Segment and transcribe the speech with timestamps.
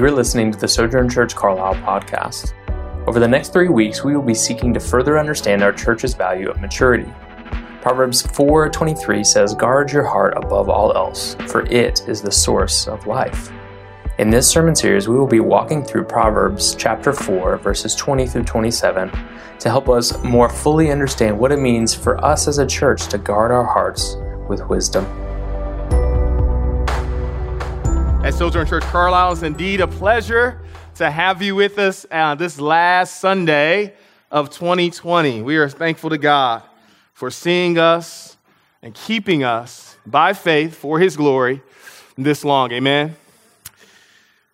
[0.00, 2.54] You are listening to the Sojourn Church Carlisle podcast.
[3.06, 6.48] Over the next three weeks, we will be seeking to further understand our church's value
[6.48, 7.12] of maturity.
[7.82, 13.06] Proverbs 4:23 says, "Guard your heart above all else, for it is the source of
[13.06, 13.52] life."
[14.16, 18.44] In this sermon series, we will be walking through Proverbs chapter 4, verses 20 through
[18.44, 19.10] 27,
[19.58, 23.18] to help us more fully understand what it means for us as a church to
[23.18, 24.16] guard our hearts
[24.48, 25.04] with wisdom.
[28.30, 30.60] At Sojourn Church Carlisle, it's indeed a pleasure
[30.94, 33.92] to have you with us uh, this last Sunday
[34.30, 35.42] of 2020.
[35.42, 36.62] We are thankful to God
[37.12, 38.36] for seeing us
[38.82, 41.60] and keeping us by faith for His glory
[42.16, 42.70] this long.
[42.70, 43.16] Amen.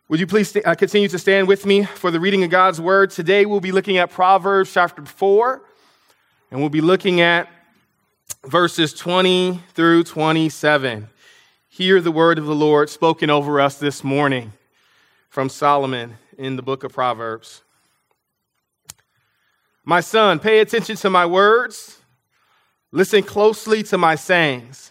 [0.09, 2.81] Would you please st- uh, continue to stand with me for the reading of God's
[2.81, 3.11] Word?
[3.11, 5.61] Today we'll be looking at Proverbs chapter 4,
[6.51, 7.47] and we'll be looking at
[8.43, 11.11] verses 20 through 27
[11.77, 14.55] hear the word of the Lord spoken over us this morning
[15.29, 17.63] from Solomon in the book of Proverbs.
[19.85, 21.99] My son, pay attention to my words,
[22.93, 24.91] listen closely to my sayings.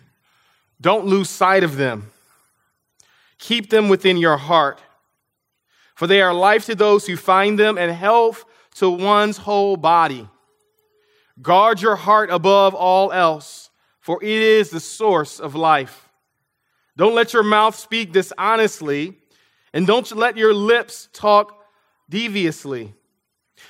[0.79, 2.11] Don't lose sight of them.
[3.39, 4.79] Keep them within your heart,
[5.95, 10.29] for they are life to those who find them and health to one's whole body.
[11.41, 13.71] Guard your heart above all else,
[14.01, 16.04] for it is the source of life.
[16.97, 19.17] Don't let your mouth speak dishonestly,
[19.73, 21.57] and don't let your lips talk
[22.09, 22.93] deviously.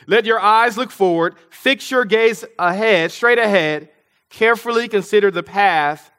[0.08, 3.90] Let your eyes look forward, fix your gaze ahead, straight ahead,
[4.30, 6.12] carefully consider the path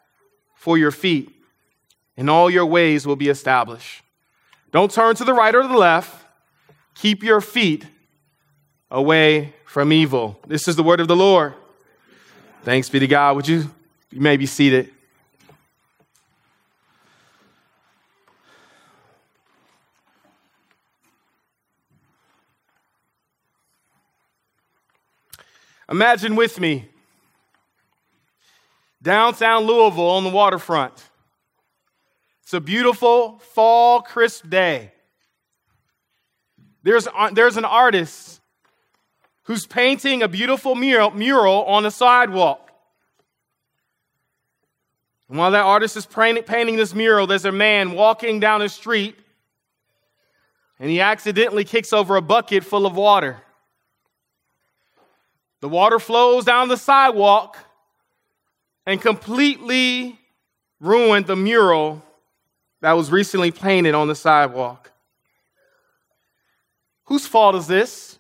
[0.55, 1.31] for your feet,
[2.17, 4.03] and all your ways will be established.
[4.73, 6.25] Don't turn to the right or the left.
[6.95, 7.87] Keep your feet
[8.91, 10.41] away from evil.
[10.47, 11.55] This is the word of the Lord.
[12.63, 13.37] Thanks be to God.
[13.37, 13.71] Would you,
[14.11, 14.91] you may be seated.
[25.91, 26.89] Imagine with me
[29.03, 31.11] downtown Louisville on the waterfront.
[32.43, 34.93] It's a beautiful fall, crisp day.
[36.83, 38.41] There's, there's an artist
[39.45, 42.71] who's painting a beautiful mural, mural on the sidewalk.
[45.29, 49.17] And while that artist is painting this mural, there's a man walking down the street
[50.79, 53.43] and he accidentally kicks over a bucket full of water.
[55.61, 57.57] The water flows down the sidewalk
[58.85, 60.19] and completely
[60.81, 62.03] ruined the mural
[62.83, 64.93] that was recently painted on the sidewalk.
[67.05, 68.19] Whose fault is this?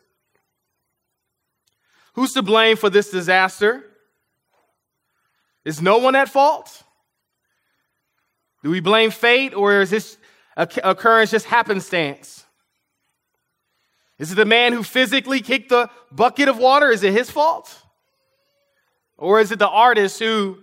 [2.14, 3.84] Who's to blame for this disaster?
[5.64, 6.82] Is no one at fault?
[8.62, 10.16] Do we blame fate or is this
[10.56, 12.46] occurrence just happenstance?
[14.19, 16.91] Is it the man who physically kicked the bucket of water?
[16.91, 17.82] Is it his fault?
[19.19, 20.59] Or is it the artist who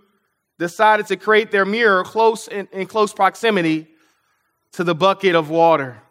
[0.57, 3.87] decided to create their mirror close in, in close proximity
[4.73, 6.01] to the bucket of water?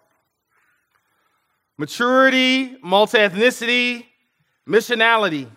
[1.79, 4.07] Maturity, multi ethnicity,
[4.69, 5.49] missionality.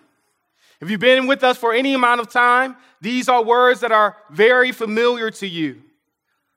[0.82, 4.18] If you've been with us for any amount of time, these are words that are
[4.32, 5.82] very familiar to you,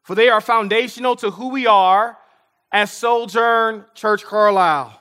[0.02, 2.16] for they are foundational to who we are
[2.72, 4.98] as Sojourn Church Carlisle.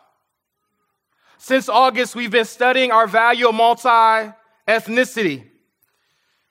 [1.37, 4.33] Since August, we've been studying our value of multi
[4.67, 5.45] ethnicity.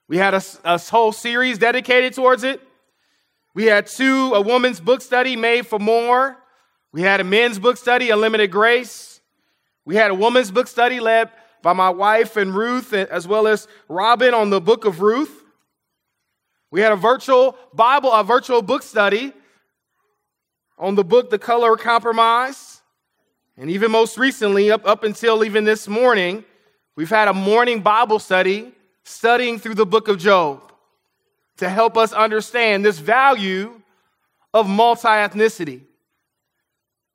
[0.08, 2.60] We had a, a, whole series dedicated towards it.
[3.54, 6.36] We had two, a woman's book study, Made for More.
[6.92, 9.20] We had a men's book study, Unlimited Grace.
[9.84, 11.30] We had a woman's book study led
[11.62, 15.44] by my wife and Ruth, as well as Robin on the book of Ruth.
[16.70, 19.32] We had a virtual Bible, a virtual book study
[20.78, 22.75] on the book, The Color Compromise.
[23.58, 26.44] And even most recently, up, up until even this morning,
[26.94, 28.72] we've had a morning Bible study
[29.04, 30.72] studying through the book of Job
[31.56, 33.80] to help us understand this value
[34.52, 35.82] of multi ethnicity.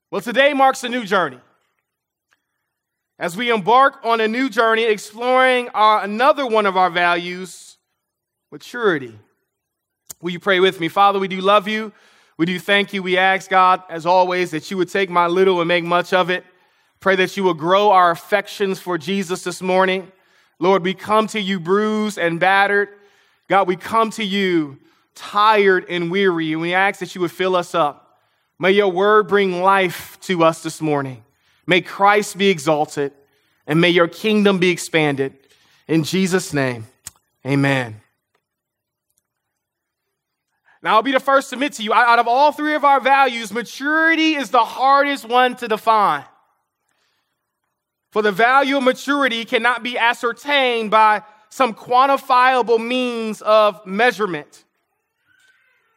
[0.10, 1.40] Well, today marks a new journey.
[3.20, 7.78] As we embark on a new journey exploring our, another one of our values,
[8.52, 9.18] maturity.
[10.22, 10.88] Will you pray with me?
[10.88, 11.94] Father, we do love you.
[12.42, 13.04] We do thank you.
[13.04, 16.32] We ask, God, as always, that you would take my little and make much of
[16.32, 16.44] it.
[17.00, 20.12] Pray that you would grow our affections for Jesus this morning.
[20.58, 22.90] Lord, we come to you bruised and battered.
[23.48, 24.80] God, we come to you
[25.14, 28.18] tired and weary, and we ask that you would fill us up.
[28.58, 31.24] May your word bring life to us this morning.
[31.68, 33.12] May Christ be exalted,
[33.68, 35.38] and may your kingdom be expanded.
[35.88, 36.88] In Jesus' name,
[37.46, 38.01] amen.
[40.84, 43.00] Now, I'll be the first to admit to you, out of all three of our
[43.00, 46.26] values, maturity is the hardest one to define.
[48.12, 54.66] For the value of maturity cannot be ascertained by some quantifiable means of measurement.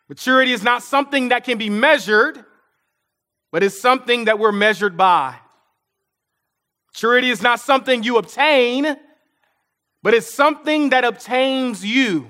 [0.08, 2.44] Maturity is not something that can be measured,
[3.50, 5.36] but it's something that we're measured by.
[6.92, 8.96] Maturity is not something you obtain,
[10.02, 12.28] but it's something that obtains you.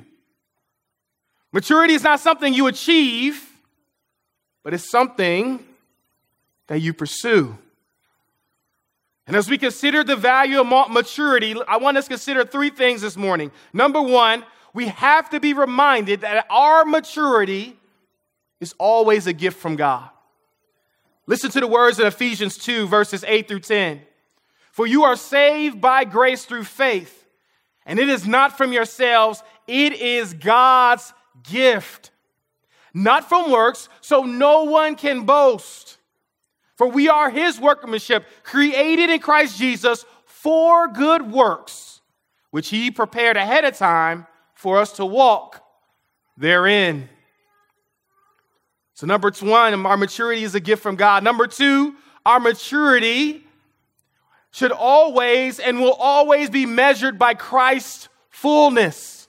[1.54, 3.48] Maturity is not something you achieve,
[4.64, 5.64] but it's something
[6.66, 7.56] that you pursue.
[9.28, 13.02] And as we consider the value of maturity, I want us to consider three things
[13.02, 13.52] this morning.
[13.72, 17.78] Number one, we have to be reminded that our maturity
[18.58, 20.10] is always a gift from God.
[21.28, 24.00] Listen to the words in Ephesians 2, verses 8 through 10.
[24.72, 27.28] For you are saved by grace through faith,
[27.86, 31.12] and it is not from yourselves, it is God's
[31.44, 32.11] gift,
[32.93, 35.99] not from works, so no one can boast.
[36.76, 42.00] For we are his workmanship, created in Christ Jesus for good works,
[42.50, 45.62] which he prepared ahead of time for us to walk
[46.37, 47.08] therein.
[48.94, 51.25] So, number one, our maturity is a gift from God.
[51.25, 51.94] Number two,
[52.25, 53.44] our maturity
[54.52, 59.23] should always and will always be measured by Christ's fullness.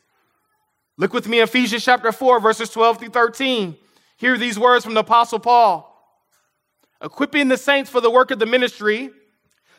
[0.97, 3.75] Look with me Ephesians chapter 4, verses 12 through 13.
[4.17, 5.91] Hear these words from the Apostle Paul
[7.01, 9.11] equipping the saints for the work of the ministry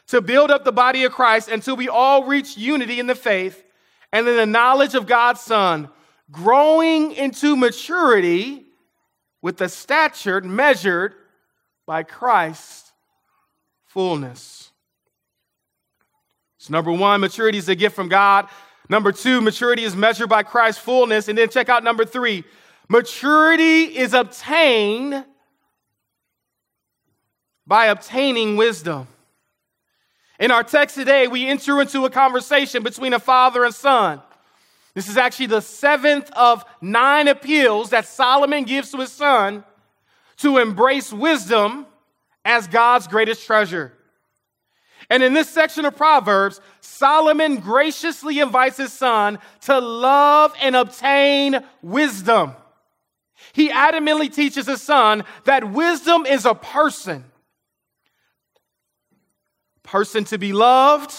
[0.08, 3.64] to build up the body of Christ until we all reach unity in the faith
[4.12, 5.88] and in the knowledge of God's Son,
[6.30, 8.64] growing into maturity
[9.42, 11.14] with the stature measured
[11.86, 12.92] by Christ's
[13.86, 14.70] fullness.
[16.58, 18.48] So, number one, maturity is a gift from God.
[18.88, 21.28] Number two, maturity is measured by Christ's fullness.
[21.28, 22.44] And then check out number three
[22.88, 25.24] maturity is obtained
[27.66, 29.08] by obtaining wisdom.
[30.38, 34.20] In our text today, we enter into a conversation between a father and son.
[34.94, 39.64] This is actually the seventh of nine appeals that Solomon gives to his son
[40.38, 41.86] to embrace wisdom
[42.44, 43.92] as God's greatest treasure.
[45.08, 51.64] And in this section of Proverbs, Solomon graciously invites his son to love and obtain
[51.82, 52.52] wisdom.
[53.52, 57.24] He adamantly teaches his son that wisdom is a person
[59.86, 61.14] person to be loved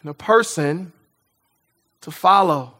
[0.00, 0.92] and a person
[2.02, 2.74] to follow.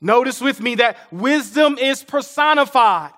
[0.00, 3.12] Notice with me that wisdom is personified.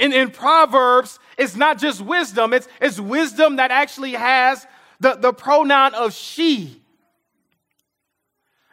[0.00, 4.66] In, in Proverbs, it's not just wisdom, it's, it's wisdom that actually has
[4.98, 6.80] the, the pronoun of she.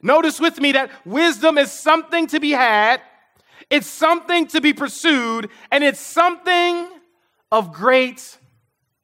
[0.01, 3.01] Notice with me that wisdom is something to be had,
[3.69, 6.87] it's something to be pursued, and it's something
[7.51, 8.37] of great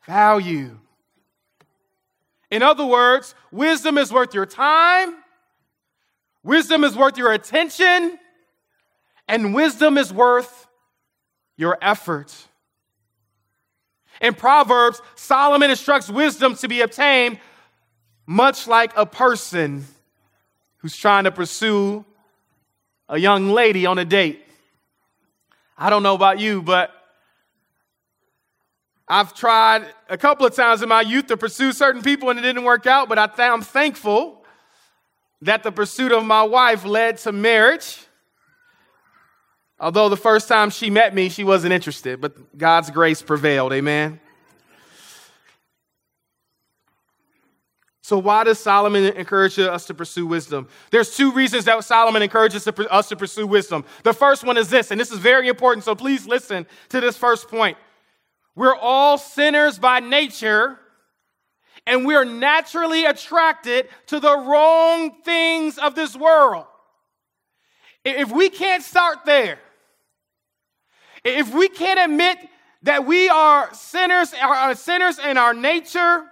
[0.06, 0.80] value.
[2.50, 5.14] In other words, wisdom is worth your time,
[6.42, 8.18] wisdom is worth your attention,
[9.28, 10.63] and wisdom is worth
[11.58, 12.34] your effort.
[14.22, 17.40] In Proverbs, Solomon instructs wisdom to be obtained
[18.26, 19.86] much like a person
[20.78, 22.06] who's trying to pursue
[23.10, 24.42] a young lady on a date.
[25.78, 26.92] I don't know about you, but
[29.08, 32.42] I've tried a couple of times in my youth to pursue certain people and it
[32.42, 34.44] didn't work out, but I I'm thankful
[35.42, 38.00] that the pursuit of my wife led to marriage.
[39.84, 43.74] Although the first time she met me, she wasn't interested, but God's grace prevailed.
[43.74, 44.22] Amen.
[48.02, 50.70] So, why does Solomon encourage us to pursue wisdom?
[50.90, 53.84] There's two reasons that Solomon encourages us to pursue wisdom.
[54.04, 57.18] The first one is this, and this is very important, so please listen to this
[57.18, 57.78] first point.
[58.56, 60.80] We're all sinners by nature,
[61.86, 66.68] and we're naturally attracted to the wrong things of this world.
[68.06, 69.60] If we can't start there,
[71.24, 72.38] if we can't admit
[72.84, 76.26] that we are sinners, are sinners in our nature,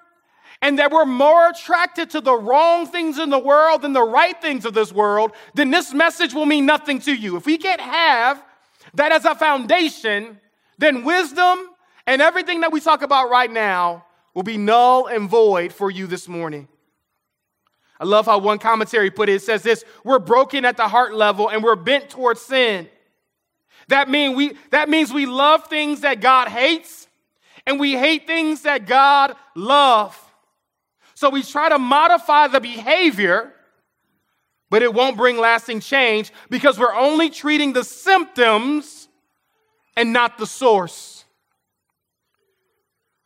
[0.62, 4.40] and that we're more attracted to the wrong things in the world than the right
[4.42, 7.36] things of this world, then this message will mean nothing to you.
[7.36, 8.44] If we can't have
[8.94, 10.40] that as a foundation,
[10.78, 11.60] then wisdom
[12.06, 16.06] and everything that we talk about right now will be null and void for you
[16.06, 16.68] this morning.
[18.00, 19.36] I love how one commentary put it.
[19.36, 22.90] It says this We're broken at the heart level and we're bent towards sin.
[23.92, 27.10] That, mean we, that means we love things that God hates
[27.68, 30.18] and we hate things that God loves.
[31.14, 33.52] So we try to modify the behavior,
[34.70, 39.10] but it won't bring lasting change because we're only treating the symptoms
[39.98, 41.26] and not the source.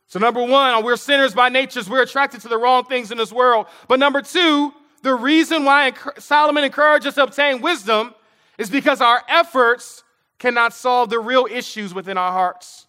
[0.08, 3.32] So, number one, we're sinners by nature, we're attracted to the wrong things in this
[3.32, 3.66] world.
[3.86, 8.16] But number two, the reason why Solomon encourages us to obtain wisdom
[8.58, 10.02] is because our efforts
[10.38, 12.86] cannot solve the real issues within our hearts.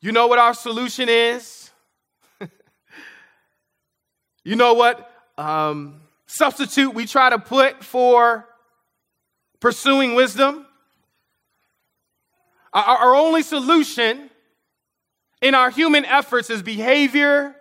[0.00, 1.70] You know what our solution is?
[4.44, 8.46] you know what um, substitute we try to put for
[9.60, 10.66] pursuing wisdom?
[12.74, 14.28] Our, our only solution
[15.40, 17.56] in our human efforts is behavior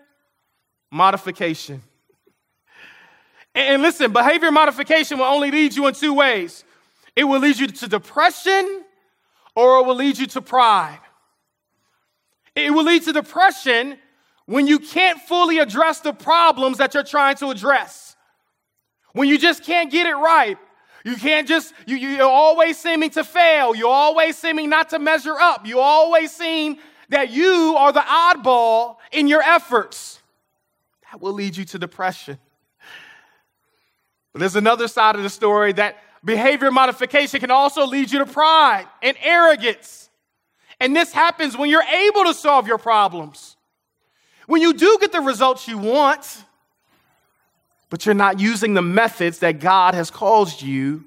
[0.91, 1.81] modification.
[3.55, 6.65] And listen, behavior modification will only lead you in two ways
[7.15, 8.84] it will lead you to depression
[9.55, 11.00] or it will lead you to pride.
[12.55, 13.98] It will lead to depression
[14.46, 18.15] when you can't fully address the problems that you're trying to address.
[19.13, 20.58] When you just can't get it right.
[21.05, 23.75] You can't just, you, you're always seeming to fail.
[23.75, 25.67] You're always seeming not to measure up.
[25.67, 26.77] You always seem
[27.10, 30.20] that you are the oddball in your efforts.
[31.12, 32.39] That will lead you to depression.
[34.32, 38.25] But there's another side of the story that behavior modification can also lead you to
[38.25, 40.09] pride and arrogance.
[40.79, 43.55] And this happens when you're able to solve your problems.
[44.47, 46.43] When you do get the results you want,
[47.89, 51.05] but you're not using the methods that God has caused you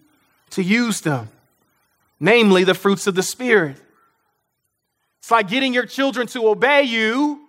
[0.50, 1.28] to use them,
[2.20, 3.76] namely the fruits of the Spirit.
[5.18, 7.40] It's like getting your children to obey you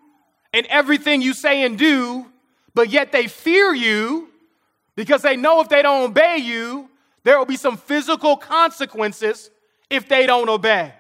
[0.54, 2.26] in everything you say and do,
[2.74, 4.30] but yet they fear you
[4.96, 6.87] because they know if they don't obey you,
[7.28, 9.52] there will be some physical consequences
[9.90, 10.94] if they don't obey.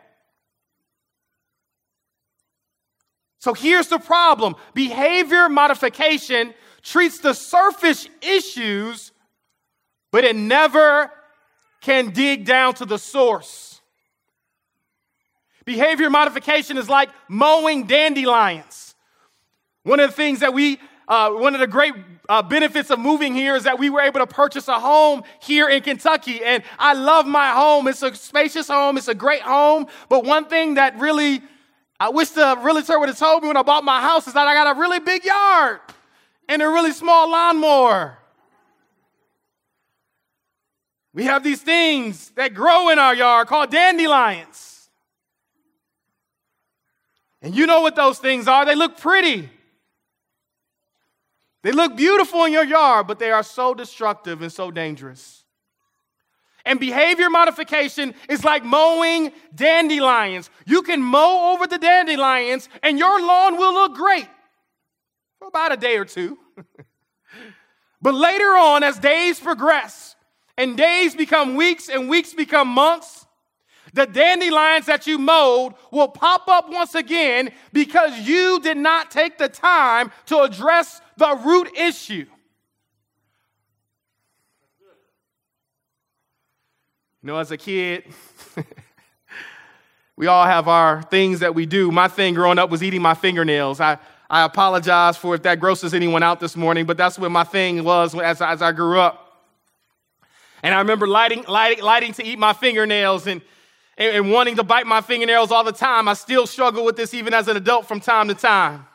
[3.39, 9.13] So here's the problem behavior modification treats the surface issues,
[10.11, 11.09] but it never
[11.79, 13.79] can dig down to the source.
[15.63, 18.95] Behavior modification is like mowing dandelions.
[19.83, 20.77] One of the things that we,
[21.07, 21.93] uh, one of the great
[22.29, 25.69] uh, benefits of moving here is that we were able to purchase a home here
[25.69, 26.43] in Kentucky.
[26.43, 27.87] And I love my home.
[27.87, 29.87] It's a spacious home, it's a great home.
[30.09, 31.41] But one thing that really
[31.99, 34.47] I wish the realtor would have told me when I bought my house is that
[34.47, 35.79] I got a really big yard
[36.47, 38.17] and a really small lawnmower.
[41.13, 44.89] We have these things that grow in our yard called dandelions.
[47.41, 48.65] And you know what those things are.
[48.65, 49.49] They look pretty.
[51.67, 55.43] They look beautiful in your yard, but they are so destructive and so dangerous.
[56.63, 60.49] And behavior modification is like mowing dandelions.
[60.65, 64.29] You can mow over the dandelions and your lawn will look great
[65.39, 66.37] for about a day or two.
[68.01, 70.15] but later on, as days progress
[70.57, 73.25] and days become weeks and weeks become months,
[73.93, 79.37] the dandelions that you mowed will pop up once again because you did not take
[79.37, 82.25] the time to address the root issue.
[87.21, 88.05] You know, as a kid,
[90.15, 91.91] we all have our things that we do.
[91.91, 93.81] My thing growing up was eating my fingernails.
[93.81, 93.97] I,
[94.29, 97.83] I apologize for if that grosses anyone out this morning, but that's what my thing
[97.83, 99.23] was as, as I grew up.
[100.63, 103.41] And I remember lighting, lighting, lighting to eat my fingernails and,
[103.97, 106.07] and, and wanting to bite my fingernails all the time.
[106.07, 108.85] I still struggle with this even as an adult from time to time.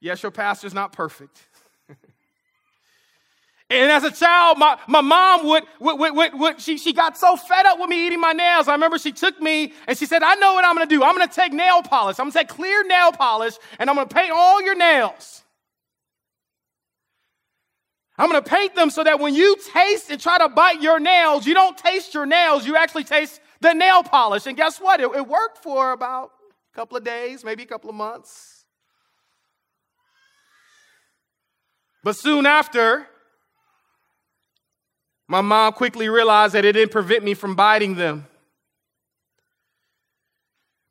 [0.00, 1.46] Yes, your pastor's not perfect.
[3.70, 7.36] And as a child, my, my mom would, would, would, would, she, she got so
[7.36, 8.66] fed up with me eating my nails.
[8.66, 11.04] I remember she took me and she said, I know what I'm going to do.
[11.04, 12.18] I'm going to take nail polish.
[12.18, 15.44] I'm going to take clear nail polish and I'm going to paint all your nails.
[18.18, 20.98] I'm going to paint them so that when you taste and try to bite your
[20.98, 22.66] nails, you don't taste your nails.
[22.66, 24.46] You actually taste the nail polish.
[24.46, 25.00] And guess what?
[25.00, 26.32] It, it worked for about
[26.74, 28.59] a couple of days, maybe a couple of months.
[32.02, 33.06] But soon after,
[35.28, 38.26] my mom quickly realized that it didn't prevent me from biting them.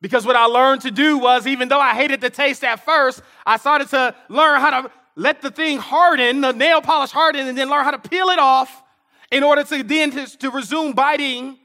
[0.01, 3.22] Because what I learned to do was, even though I hated the taste at first,
[3.46, 7.58] I started to learn how to let the thing harden, the nail polish harden, and
[7.58, 8.84] then learn how to peel it off
[9.32, 11.58] in order to then to, to resume biting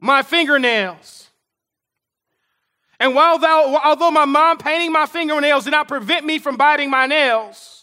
[0.00, 1.30] my fingernails.
[3.00, 6.90] And while thou, although my mom painting my fingernails did not prevent me from biting
[6.90, 7.79] my nails,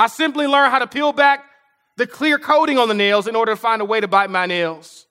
[0.00, 1.44] I simply learned how to peel back
[1.98, 4.46] the clear coating on the nails in order to find a way to bite my
[4.46, 5.06] nails.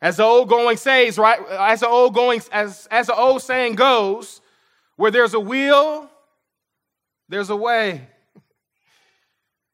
[0.00, 1.38] As the old going says, right?
[1.50, 4.40] As the old going, as, as the old saying goes,
[4.96, 6.08] where there's a will,
[7.28, 8.08] there's a way.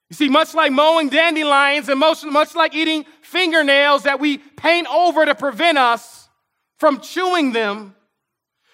[0.08, 4.88] You see, much like mowing dandelions and much, much like eating fingernails that we paint
[4.92, 6.28] over to prevent us
[6.78, 7.94] from chewing them,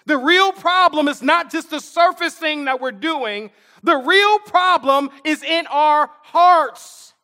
[0.06, 3.50] the real problem is not just the surface thing that we're doing,
[3.86, 7.14] the real problem is in our hearts.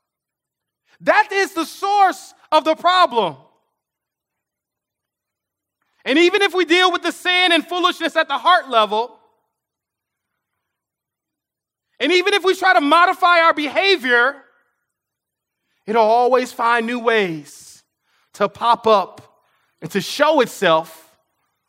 [1.01, 3.37] That is the source of the problem.
[6.05, 9.19] And even if we deal with the sin and foolishness at the heart level,
[11.99, 14.37] and even if we try to modify our behavior,
[15.87, 17.83] it'll always find new ways
[18.35, 19.43] to pop up
[19.81, 21.17] and to show itself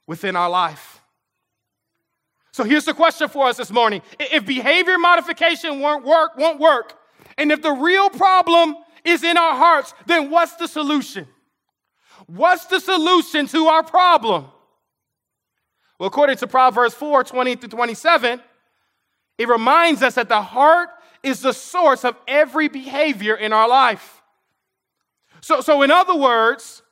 [0.05, 0.92] within our life.
[2.53, 4.03] So here's the question for us this morning.
[4.19, 6.93] If behavior modification won't work, won't work,
[7.35, 11.27] and if the real problem is in our hearts, then what's the solution?
[12.27, 14.45] What's the solution to our problem?
[15.97, 18.39] Well, according to Proverbs 4 20 to 27,
[19.39, 20.89] it reminds us that the heart
[21.23, 24.21] is the source of every behavior in our life.
[25.41, 26.83] So, so in other words,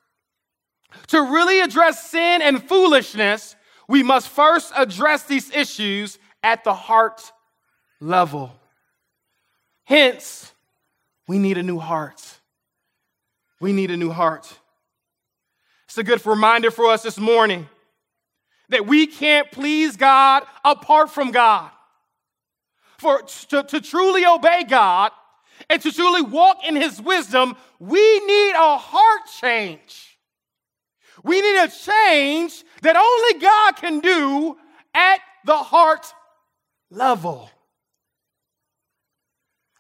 [1.08, 3.56] to really address sin and foolishness,
[3.92, 7.34] we must first address these issues at the heart
[8.00, 8.58] level.
[9.84, 10.54] Hence,
[11.28, 12.24] we need a new heart.
[13.60, 14.48] We need a new heart.
[15.88, 17.68] It's a good reminder for us this morning
[18.70, 21.70] that we can't please God apart from God.
[22.98, 25.12] For to, to truly obey God
[25.70, 30.11] and to truly walk in His wisdom, we need a heart change.
[31.24, 34.58] We need a change that only God can do
[34.94, 36.06] at the heart
[36.90, 37.50] level.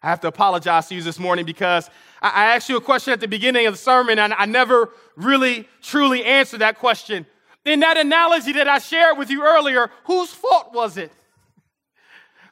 [0.03, 1.89] I have to apologize to you this morning because
[2.21, 5.67] I asked you a question at the beginning of the sermon and I never really
[5.81, 7.25] truly answered that question.
[7.65, 11.11] In that analogy that I shared with you earlier, whose fault was it?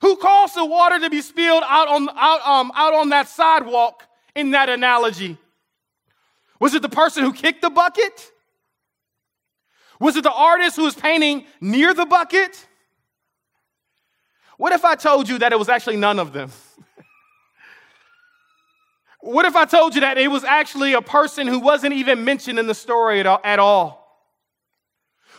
[0.02, 4.04] Who caused the water to be spilled out on, out, um, out on that sidewalk
[4.36, 5.38] in that analogy?
[6.60, 8.32] Was it the person who kicked the bucket?
[10.00, 12.66] Was it the artist who was painting near the bucket?
[14.58, 16.52] What if I told you that it was actually none of them?
[19.22, 22.58] What if I told you that it was actually a person who wasn't even mentioned
[22.58, 24.00] in the story at all?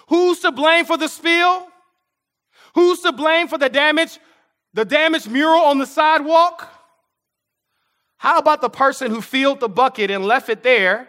[0.09, 1.67] Who's to blame for the spill?
[2.75, 4.19] Who's to blame for the damage,
[4.75, 6.69] the damaged mural on the sidewalk?
[8.19, 11.09] How about the person who filled the bucket and left it there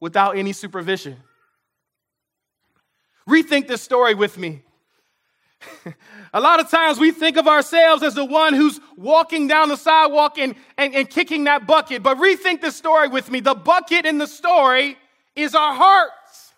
[0.00, 1.18] without any supervision?
[3.30, 4.62] Rethink this story with me.
[6.34, 9.76] a lot of times we think of ourselves as the one who's walking down the
[9.76, 12.02] sidewalk and, and, and kicking that bucket.
[12.02, 13.40] But rethink the story with me.
[13.40, 14.96] The bucket in the story
[15.36, 16.52] is our hearts.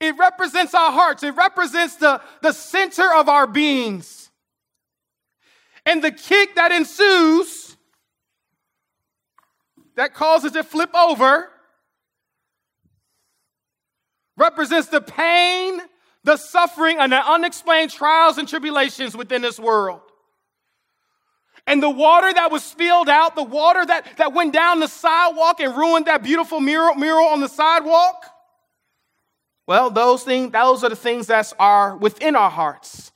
[0.00, 1.22] It represents our hearts.
[1.22, 4.30] It represents the, the center of our beings.
[5.86, 7.76] And the kick that ensues,
[9.96, 11.50] that causes it flip over,
[14.36, 15.80] represents the pain
[16.24, 20.00] the suffering and the unexplained trials and tribulations within this world.
[21.66, 25.60] And the water that was spilled out, the water that, that went down the sidewalk
[25.60, 28.26] and ruined that beautiful mural, mural on the sidewalk,
[29.66, 33.12] well, those things, those are the things that are within our hearts.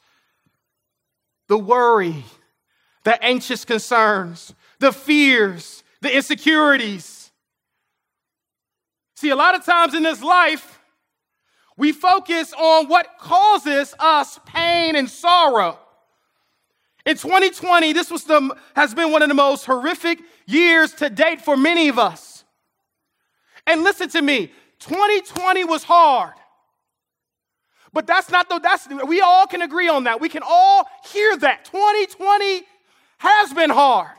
[1.49, 2.25] The worry,
[3.05, 7.31] the anxious concerns, the fears, the insecurities.
[9.17, 10.78] See, a lot of times in this life,
[11.79, 15.79] we focus on what causes us pain and sorrow.
[17.07, 21.41] In 2020, this was the, has been one of the most horrific years to date
[21.41, 22.45] for many of us.
[23.67, 26.35] And listen to me, 2020 was hard.
[27.93, 30.21] But that's not the, that's, we all can agree on that.
[30.21, 31.64] We can all hear that.
[31.64, 32.62] 2020
[33.19, 34.11] has been hard.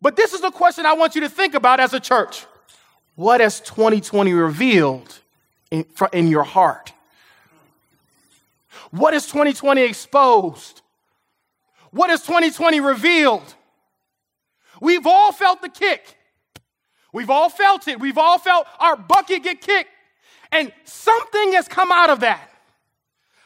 [0.00, 2.46] But this is the question I want you to think about as a church.
[3.16, 5.20] What has 2020 revealed
[5.74, 6.92] in, in your heart?
[8.90, 10.82] What is 2020 exposed?
[11.90, 13.54] What is 2020 revealed?
[14.80, 16.16] We've all felt the kick.
[17.12, 17.98] We've all felt it.
[18.00, 19.90] We've all felt our bucket get kicked.
[20.52, 22.50] And something has come out of that.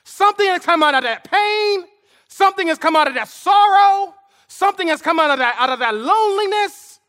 [0.05, 1.85] Something has come out of that pain.
[2.29, 4.15] Something has come out of that sorrow.
[4.49, 7.01] Something has come out of that, out of that loneliness.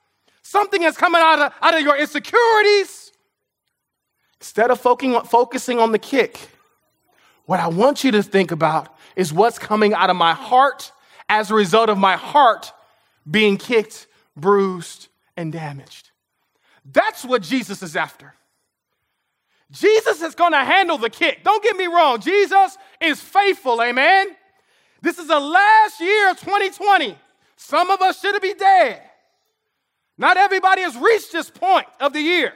[0.43, 3.08] Something has come out of, out of your insecurities.
[4.39, 6.39] Instead of focusing on the kick,
[7.45, 10.91] what I want you to think about is what's coming out of my heart
[11.27, 12.71] as a result of my heart
[13.29, 16.11] being kicked, bruised, and damaged.
[16.85, 18.33] That's what Jesus is after.
[19.71, 21.43] Jesus is going to handle the kick.
[21.43, 22.19] Don't get me wrong.
[22.21, 24.35] Jesus is faithful, amen.
[25.01, 27.17] This is the last year of 2020.
[27.55, 29.01] Some of us should be dead.
[30.17, 32.53] Not everybody has reached this point of the year.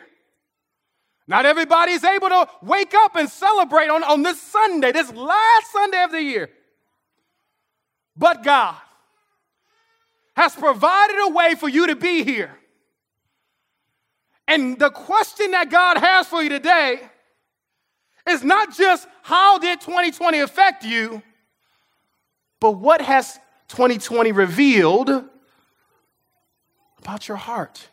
[1.27, 5.71] Not everybody is able to wake up and celebrate on, on this Sunday, this last
[5.71, 6.49] Sunday of the year.
[8.15, 8.75] But God
[10.35, 12.51] has provided a way for you to be here.
[14.47, 16.99] And the question that God has for you today
[18.27, 21.21] is not just how did 2020 affect you,
[22.59, 25.09] but what has 2020 revealed
[26.99, 27.89] about your heart?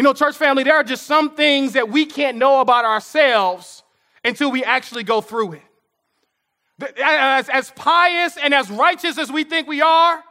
[0.00, 3.82] You know, church family, there are just some things that we can't know about ourselves
[4.24, 6.92] until we actually go through it.
[7.04, 10.24] As, as pious and as righteous as we think we are,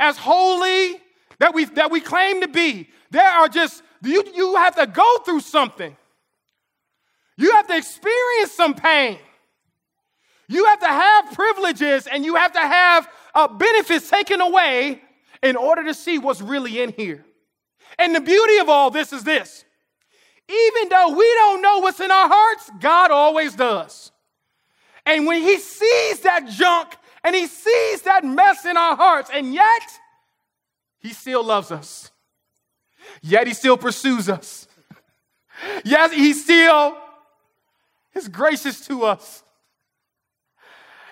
[0.00, 1.00] as holy
[1.38, 5.18] that we, that we claim to be, there are just, you, you have to go
[5.18, 5.96] through something.
[7.36, 9.20] You have to experience some pain.
[10.48, 15.00] You have to have privileges and you have to have uh, benefits taken away
[15.44, 17.24] in order to see what's really in here.
[18.00, 19.64] And the beauty of all this is this
[20.48, 24.10] even though we don't know what's in our hearts, God always does.
[25.06, 29.54] And when He sees that junk and He sees that mess in our hearts, and
[29.54, 29.82] yet
[30.98, 32.10] He still loves us,
[33.22, 34.66] yet He still pursues us,
[35.84, 36.96] yes, He still
[38.14, 39.44] is gracious to us.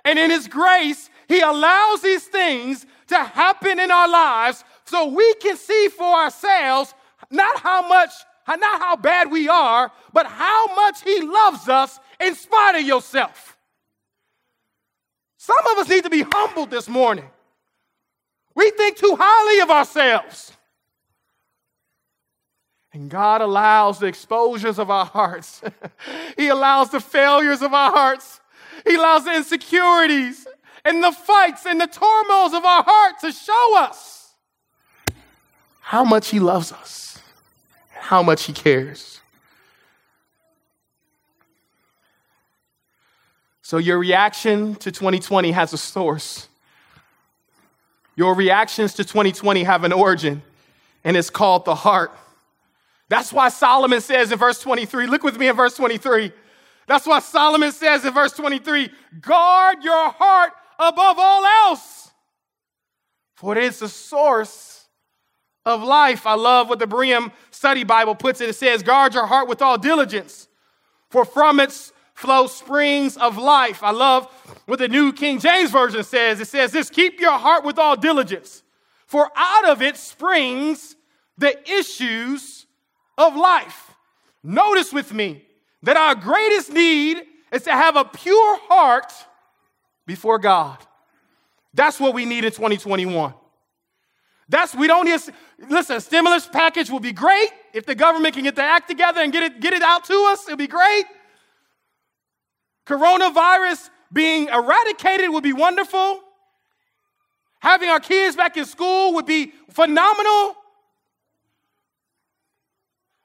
[0.05, 5.35] And in His grace, He allows these things to happen in our lives so we
[5.35, 6.95] can see for ourselves
[7.31, 8.11] not how much,
[8.49, 13.57] not how bad we are, but how much He loves us in spite of yourself.
[15.37, 17.29] Some of us need to be humbled this morning.
[18.55, 20.53] We think too highly of ourselves.
[22.93, 25.63] And God allows the exposures of our hearts.
[26.37, 28.41] he allows the failures of our hearts.
[28.87, 30.47] He allows the insecurities
[30.85, 34.18] and the fights and the turmoils of our heart to show us
[35.89, 37.19] how much He loves us,
[37.89, 39.23] how much He cares.
[43.63, 46.49] So, your reaction to 2020 has a source.
[48.17, 50.43] Your reactions to 2020 have an origin,
[51.05, 52.13] and it's called the heart.
[53.09, 56.33] That's why Solomon says in verse 23, look with me in verse 23.
[56.87, 58.91] That's why Solomon says in verse 23,
[59.23, 62.11] guard your heart above all else,
[63.37, 64.78] for it is the source
[65.69, 66.27] of life.
[66.27, 68.49] I love what the Berean Study Bible puts it.
[68.49, 70.49] It says, guard your heart with all diligence,
[71.11, 73.83] for from its flow springs of life.
[73.83, 74.27] I love
[74.67, 76.41] what the New King James Version says.
[76.41, 78.63] It says this, keep your heart with all diligence,
[79.07, 80.97] for out of it springs
[81.37, 82.67] the issues
[83.17, 83.95] of life.
[84.43, 85.45] Notice with me
[85.83, 89.13] that our greatest need is to have a pure heart
[90.07, 90.79] before God.
[91.75, 93.35] That's what we need in 2021.
[94.49, 95.21] That's we don't need.
[95.69, 99.21] Listen, a stimulus package will be great if the government can get the act together
[99.21, 100.45] and get it get it out to us.
[100.45, 101.05] It'll be great.
[102.87, 106.23] Coronavirus being eradicated would be wonderful.
[107.61, 110.55] Having our kids back in school would be phenomenal.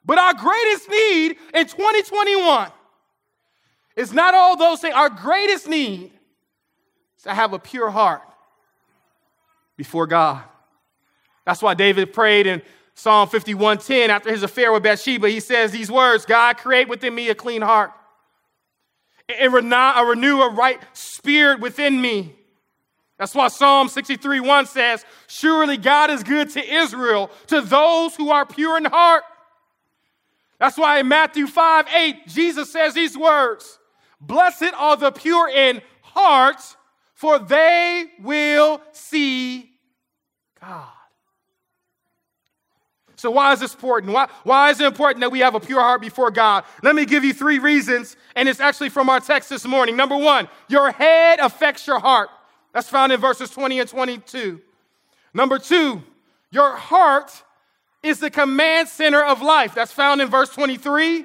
[0.06, 2.70] But our greatest need in 2021
[3.96, 4.94] is not all those things.
[4.96, 6.12] Our greatest need
[7.16, 8.22] is to have a pure heart
[9.78, 10.44] before God.
[11.46, 12.62] That's why David prayed in
[12.96, 15.30] Psalm 51:10 after his affair with Bathsheba.
[15.30, 17.92] He says these words, God, create within me a clean heart
[19.28, 22.36] and uh, renew a right spirit within me.
[23.18, 28.32] That's why Psalm 63 1 says, Surely God is good to Israel, to those who
[28.32, 29.24] are pure in heart.
[30.60, 33.80] That's why in Matthew 5 8, Jesus says these words
[34.20, 36.62] Blessed are the pure in heart,
[37.14, 39.70] for they will see
[40.60, 40.90] God.
[43.24, 44.12] So, why is this important?
[44.12, 46.66] Why, why is it important that we have a pure heart before God?
[46.82, 49.96] Let me give you three reasons, and it's actually from our text this morning.
[49.96, 52.28] Number one, your head affects your heart.
[52.74, 54.60] That's found in verses 20 and 22.
[55.34, 56.04] Number two,
[56.52, 57.32] your heart
[58.04, 59.74] is the command center of life.
[59.74, 61.24] That's found in verse 23.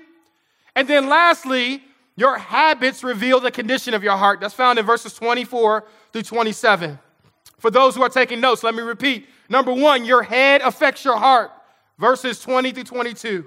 [0.77, 1.83] And then lastly,
[2.15, 4.39] your habits reveal the condition of your heart.
[4.39, 6.97] That's found in verses 24 through 27.
[7.59, 9.27] For those who are taking notes, let me repeat.
[9.49, 11.51] Number one, your head affects your heart.
[11.99, 13.47] Verses 20 through 22.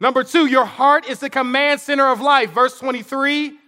[0.00, 2.50] Number two, your heart is the command center of life.
[2.50, 3.58] Verse 23.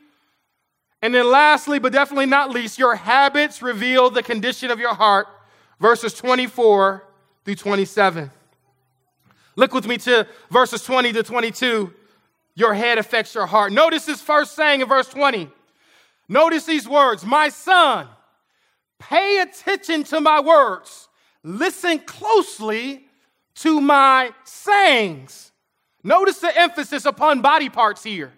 [1.02, 5.26] And then lastly, but definitely not least, your habits reveal the condition of your heart.
[5.78, 7.04] Verses 24
[7.44, 8.30] through 27.
[9.56, 11.92] Look with me to verses 20 to 22.
[12.54, 13.72] Your head affects your heart.
[13.72, 15.50] Notice this first saying in verse 20.
[16.28, 18.08] Notice these words My son,
[18.98, 21.08] pay attention to my words.
[21.42, 23.03] Listen closely
[23.56, 25.52] to my sayings.
[26.02, 28.32] Notice the emphasis upon body parts here.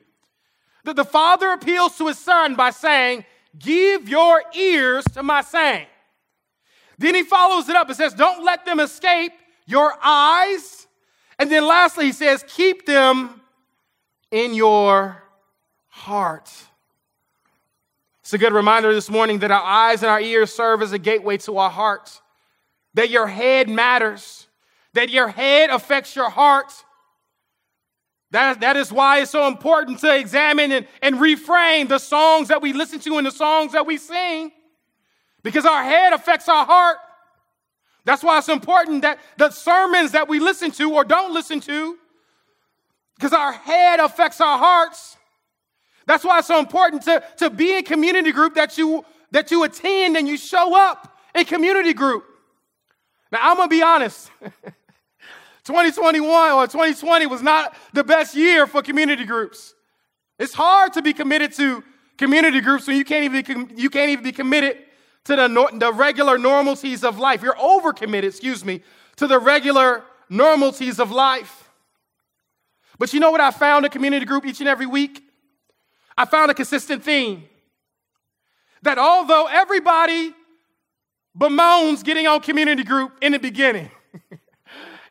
[0.84, 3.24] That the father appeals to his son by saying,
[3.58, 5.86] Give your ears to my saying.
[6.98, 9.32] Then he follows it up and says, Don't let them escape
[9.66, 10.86] your eyes.
[11.38, 13.40] And then lastly, he says, Keep them
[14.30, 15.22] in your
[15.88, 16.50] heart.
[18.20, 20.98] It's a good reminder this morning that our eyes and our ears serve as a
[20.98, 22.20] gateway to our hearts,
[22.94, 24.45] that your head matters,
[24.96, 26.72] that your head affects your heart.
[28.32, 32.60] That, that is why it's so important to examine and, and reframe the songs that
[32.60, 34.50] we listen to and the songs that we sing,
[35.42, 36.96] because our head affects our heart.
[38.04, 41.96] That's why it's important that the sermons that we listen to or don't listen to,
[43.16, 45.16] because our head affects our hearts.
[46.06, 49.64] That's why it's so important to, to be in community group that you that you
[49.64, 52.24] attend and you show up in community group.
[53.32, 54.30] Now I'm gonna be honest.
[55.66, 59.74] 2021 or 2020 was not the best year for community groups.
[60.38, 61.82] It's hard to be committed to
[62.16, 64.78] community groups when you can't even you can't even be committed
[65.24, 67.42] to the, the regular normalties of life.
[67.42, 68.80] You're overcommitted, excuse me,
[69.16, 71.68] to the regular normalties of life.
[72.98, 75.20] But you know what I found in community group each and every week?
[76.16, 77.42] I found a consistent theme
[78.82, 80.32] that although everybody
[81.36, 83.90] bemoans getting on community group in the beginning,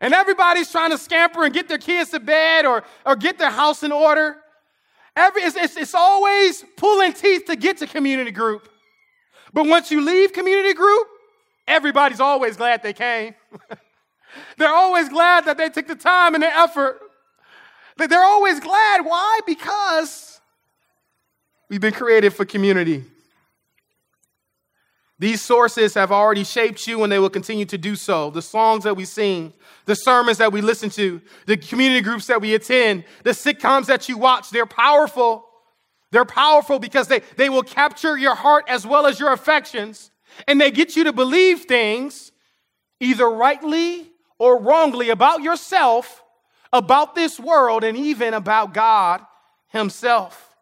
[0.01, 3.49] and everybody's trying to scamper and get their kids to bed or, or get their
[3.49, 4.37] house in order,
[5.15, 8.69] every, it's, it's, it's always pulling teeth to get to community group.
[9.53, 11.07] But once you leave community group,
[11.67, 13.35] everybody's always glad they came.
[14.57, 16.99] They're always glad that they took the time and the effort.
[17.97, 19.05] They're always glad.
[19.05, 19.39] Why?
[19.47, 20.35] Because
[21.69, 23.03] We've been created for community.
[25.17, 28.29] These sources have already shaped you and they will continue to do so.
[28.29, 29.53] The songs that we sing,
[29.85, 34.09] the sermons that we listen to, the community groups that we attend, the sitcoms that
[34.09, 35.45] you watch, they're powerful.
[36.11, 40.11] They're powerful because they, they will capture your heart as well as your affections
[40.47, 42.31] and they get you to believe things
[42.99, 46.23] either rightly or wrongly about yourself,
[46.73, 49.21] about this world, and even about God
[49.69, 50.55] Himself.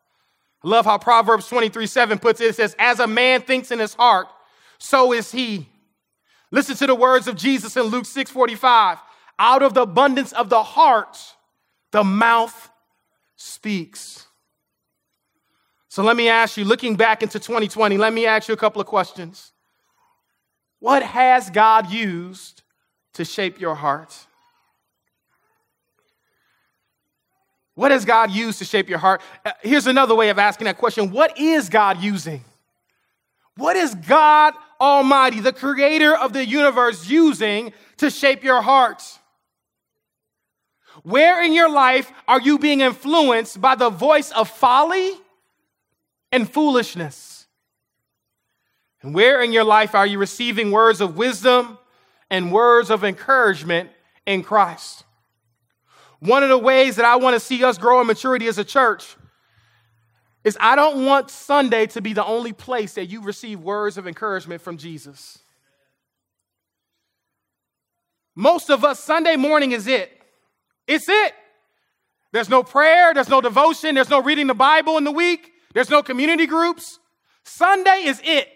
[0.63, 2.49] I love how Proverbs 23 7 puts it.
[2.49, 4.27] It says, As a man thinks in his heart,
[4.83, 5.69] so is he.
[6.51, 8.97] Listen to the words of Jesus in Luke 6 45.
[9.39, 11.17] Out of the abundance of the heart,
[11.91, 12.69] the mouth
[13.37, 14.27] speaks.
[15.87, 18.81] So let me ask you, looking back into 2020, let me ask you a couple
[18.81, 19.53] of questions.
[20.79, 22.61] What has God used
[23.13, 24.13] to shape your heart?
[27.75, 29.21] What has God used to shape your heart?
[29.45, 32.43] Uh, here's another way of asking that question What is God using?
[33.55, 39.03] What is God Almighty, the creator of the universe, using to shape your heart?
[41.03, 45.13] Where in your life are you being influenced by the voice of folly
[46.31, 47.47] and foolishness?
[49.01, 51.77] And where in your life are you receiving words of wisdom
[52.29, 53.89] and words of encouragement
[54.25, 55.03] in Christ?
[56.19, 58.63] One of the ways that I want to see us grow in maturity as a
[58.63, 59.17] church
[60.43, 64.07] is I don't want Sunday to be the only place that you receive words of
[64.07, 65.39] encouragement from Jesus.
[68.35, 70.11] Most of us, Sunday morning is it.
[70.87, 71.33] It's it.
[72.31, 75.89] There's no prayer, there's no devotion, there's no reading the Bible in the week, there's
[75.89, 76.99] no community groups.
[77.43, 78.49] Sunday is it.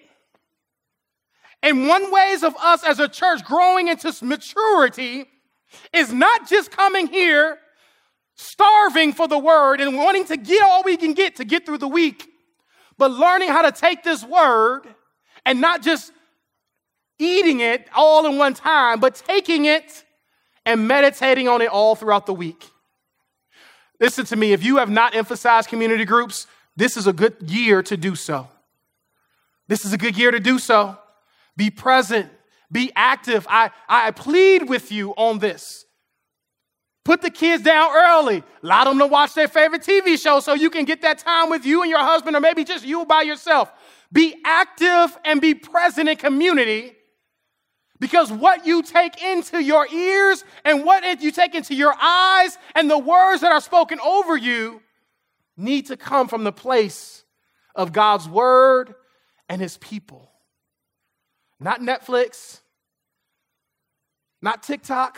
[1.62, 5.26] And one ways of us as a church growing into maturity
[5.93, 7.60] is not just coming here
[8.38, 11.80] starving for the word and wanting to get all we can get to get through
[11.80, 12.28] the week,
[12.97, 14.84] but learning how to take this word
[15.45, 16.12] and not just
[17.19, 20.04] eating it all in one time, but taking it
[20.65, 22.69] and meditating on it all throughout the week.
[24.00, 26.45] Listen to me, if you have not emphasized community groups,
[26.76, 28.47] this is a good year to do so.
[29.67, 30.97] This is a good year to do so.
[31.56, 32.30] Be present,
[32.71, 33.47] be active.
[33.50, 35.87] I, I plead with you on this.
[37.08, 38.43] Put the kids down early.
[38.62, 41.65] Allow them to watch their favorite TV show so you can get that time with
[41.65, 43.72] you and your husband, or maybe just you by yourself.
[44.12, 46.98] Be active and be present in community
[47.98, 52.91] because what you take into your ears and what you take into your eyes and
[52.91, 54.82] the words that are spoken over you
[55.56, 57.24] need to come from the place
[57.74, 58.96] of God's word
[59.48, 60.30] and his people.
[61.58, 62.60] Not Netflix,
[64.41, 65.17] not TikTok.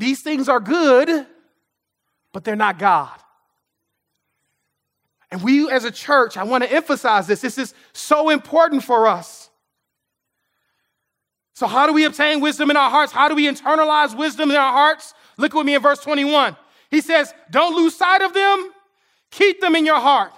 [0.00, 1.26] These things are good,
[2.32, 3.12] but they're not God.
[5.30, 7.42] And we as a church, I want to emphasize this.
[7.42, 9.50] This is so important for us.
[11.52, 13.12] So, how do we obtain wisdom in our hearts?
[13.12, 15.12] How do we internalize wisdom in our hearts?
[15.36, 16.56] Look with me in verse 21.
[16.90, 18.72] He says, Don't lose sight of them,
[19.30, 20.32] keep them in your heart.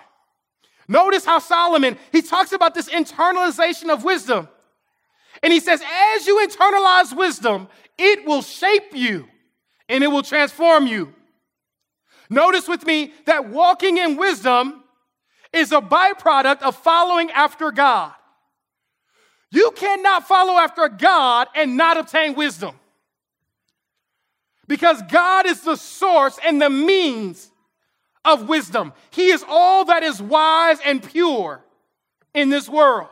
[0.89, 4.49] Notice how Solomon, he talks about this internalization of wisdom.
[5.41, 5.83] And he says,
[6.15, 9.29] as you internalize wisdom, it will shape you
[9.93, 11.15] and it will transform you.
[12.31, 14.83] Notice with me that walking in wisdom
[15.53, 18.13] is a byproduct of following after God.
[19.51, 22.75] You cannot follow after God and not obtain wisdom.
[24.67, 27.51] Because God is the source and the means
[28.25, 28.95] of wisdom.
[29.11, 31.63] He is all that is wise and pure
[32.33, 33.09] in this world.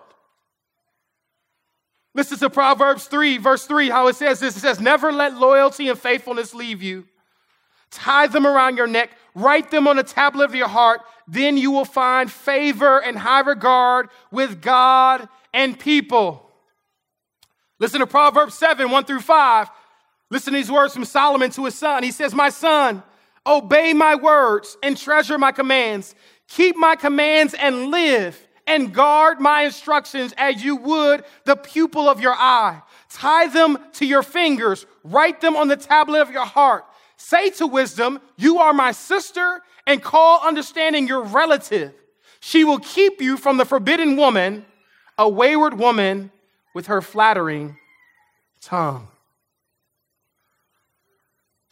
[2.14, 4.56] Listen to Proverbs 3, verse 3, how it says this.
[4.56, 7.06] It says, Never let loyalty and faithfulness leave you.
[7.90, 11.00] Tie them around your neck, write them on the tablet of your heart.
[11.26, 16.50] Then you will find favor and high regard with God and people.
[17.78, 19.68] Listen to Proverbs 7, 1 through 5.
[20.30, 22.02] Listen to these words from Solomon to his son.
[22.02, 23.02] He says, My son,
[23.46, 26.14] obey my words and treasure my commands.
[26.48, 32.20] Keep my commands and live and guard my instructions as you would the pupil of
[32.20, 32.80] your eye.
[33.08, 36.84] Tie them to your fingers, write them on the tablet of your heart.
[37.16, 41.92] Say to wisdom, You are my sister, and call understanding your relative.
[42.38, 44.64] She will keep you from the forbidden woman,
[45.18, 46.30] a wayward woman
[46.72, 47.76] with her flattering
[48.62, 49.08] tongue.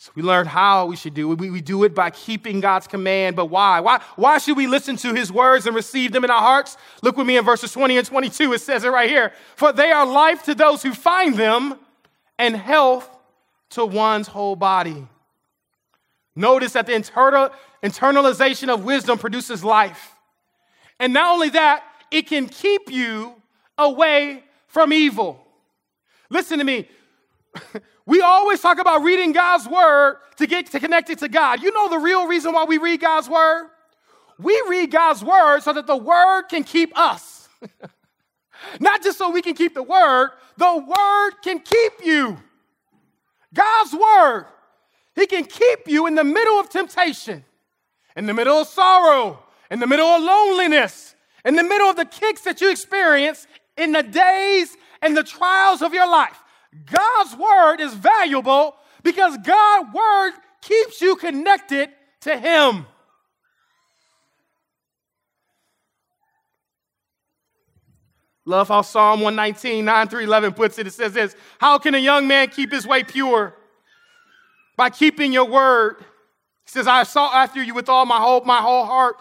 [0.00, 1.40] So we learned how we should do it.
[1.40, 3.34] We, we do it by keeping God's command.
[3.34, 3.80] But why?
[3.80, 4.00] why?
[4.14, 6.76] Why should we listen to his words and receive them in our hearts?
[7.02, 8.52] Look with me in verses 20 and 22.
[8.52, 9.32] It says it right here.
[9.56, 11.74] For they are life to those who find them
[12.38, 13.10] and health
[13.70, 15.04] to one's whole body.
[16.36, 17.50] Notice that the internal,
[17.82, 20.14] internalization of wisdom produces life.
[21.00, 21.82] And not only that,
[22.12, 23.34] it can keep you
[23.76, 25.44] away from evil.
[26.30, 26.88] Listen to me.
[28.08, 31.62] We always talk about reading God's word to get to connected to God.
[31.62, 33.68] You know the real reason why we read God's word?
[34.38, 37.50] We read God's word so that the word can keep us.
[38.80, 42.38] Not just so we can keep the word, the word can keep you.
[43.52, 44.46] God's word,
[45.14, 47.44] He can keep you in the middle of temptation,
[48.16, 49.38] in the middle of sorrow,
[49.70, 53.92] in the middle of loneliness, in the middle of the kicks that you experience in
[53.92, 56.42] the days and the trials of your life.
[56.90, 61.90] God's word is valuable because God's word keeps you connected
[62.22, 62.86] to Him.
[68.44, 70.86] Love how Psalm 119, 9 through 11 puts it.
[70.86, 73.54] It says this How can a young man keep his way pure?
[74.76, 75.96] By keeping your word.
[76.64, 79.16] He says, I sought after you with all my whole, my whole heart.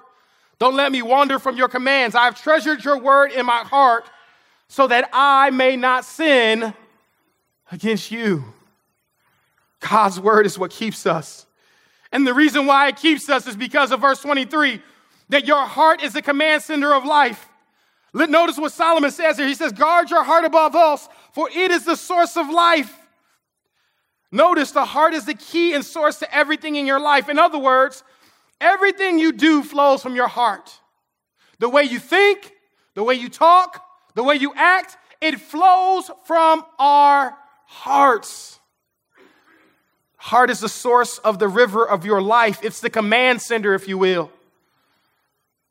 [0.59, 2.15] Don't let me wander from your commands.
[2.15, 4.09] I have treasured your word in my heart
[4.69, 6.73] so that I may not sin
[7.71, 8.45] against you.
[9.79, 11.45] God's word is what keeps us.
[12.11, 14.81] And the reason why it keeps us is because of verse 23
[15.29, 17.49] that your heart is the command center of life.
[18.13, 19.47] Notice what Solomon says here.
[19.47, 22.93] He says, Guard your heart above else, for it is the source of life.
[24.31, 27.29] Notice the heart is the key and source to everything in your life.
[27.29, 28.03] In other words,
[28.59, 30.79] everything you do flows from your heart.
[31.59, 32.51] The way you think,
[32.93, 33.83] the way you talk,
[34.15, 38.59] the way you act, it flows from our hearts.
[40.15, 42.59] Heart is the source of the river of your life.
[42.63, 44.31] It's the command center, if you will.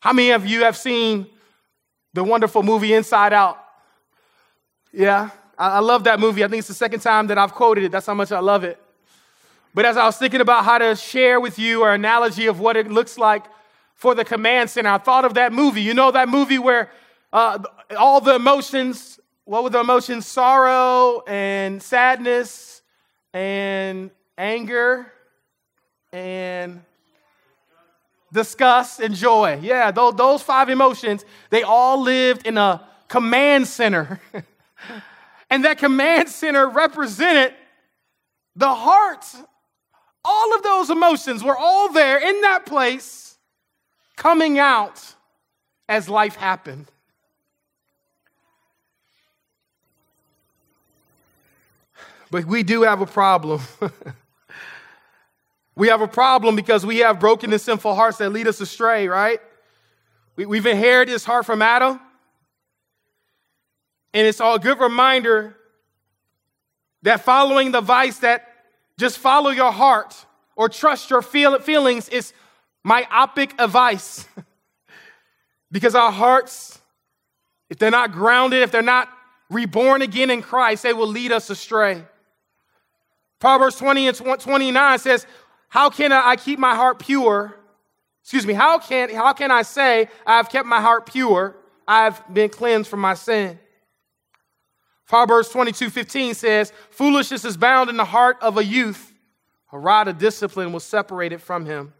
[0.00, 1.26] How many of you have seen
[2.12, 3.59] the wonderful movie Inside Out?
[4.92, 6.44] Yeah, I love that movie.
[6.44, 7.92] I think it's the second time that I've quoted it.
[7.92, 8.80] That's how much I love it.
[9.74, 12.76] But as I was thinking about how to share with you our analogy of what
[12.76, 13.44] it looks like
[13.94, 15.82] for the command center, I thought of that movie.
[15.82, 16.90] You know that movie where
[17.32, 17.59] uh,
[17.98, 20.26] all the emotions what were the emotions?
[20.26, 22.82] Sorrow and sadness
[23.32, 25.11] and anger
[26.12, 26.82] and
[28.32, 29.61] disgust and joy.
[29.62, 34.20] Yeah, those, five emotions, they all lived in a command center.
[35.50, 37.55] and that command center represented
[38.57, 39.24] the heart.
[40.24, 43.38] All of those emotions were all there in that place,
[44.16, 45.14] coming out
[45.88, 46.90] as life happened.
[52.31, 53.61] But we do have a problem.
[55.77, 59.09] we have a problem because we have broken and sinful hearts that lead us astray,
[59.09, 59.41] right?
[60.37, 62.01] We, have inherited this heart from Adam.
[64.12, 65.57] And it's all a good reminder
[67.03, 68.47] that following the vice that
[68.99, 72.33] just follow your heart or trust your feel, feelings is
[72.83, 74.27] myopic advice.
[75.70, 76.81] because our hearts,
[77.68, 79.09] if they're not grounded, if they're not
[79.51, 82.03] reborn again in Christ, they will lead us astray.
[83.39, 85.26] Proverbs 20 and 29 says,
[85.68, 87.55] How can I keep my heart pure?
[88.22, 91.57] Excuse me, how can, how can I say I've kept my heart pure?
[91.87, 93.59] I've been cleansed from my sin.
[95.07, 99.12] Proverbs 22 15 says, Foolishness is bound in the heart of a youth.
[99.72, 101.93] A rod of discipline will separate it from him.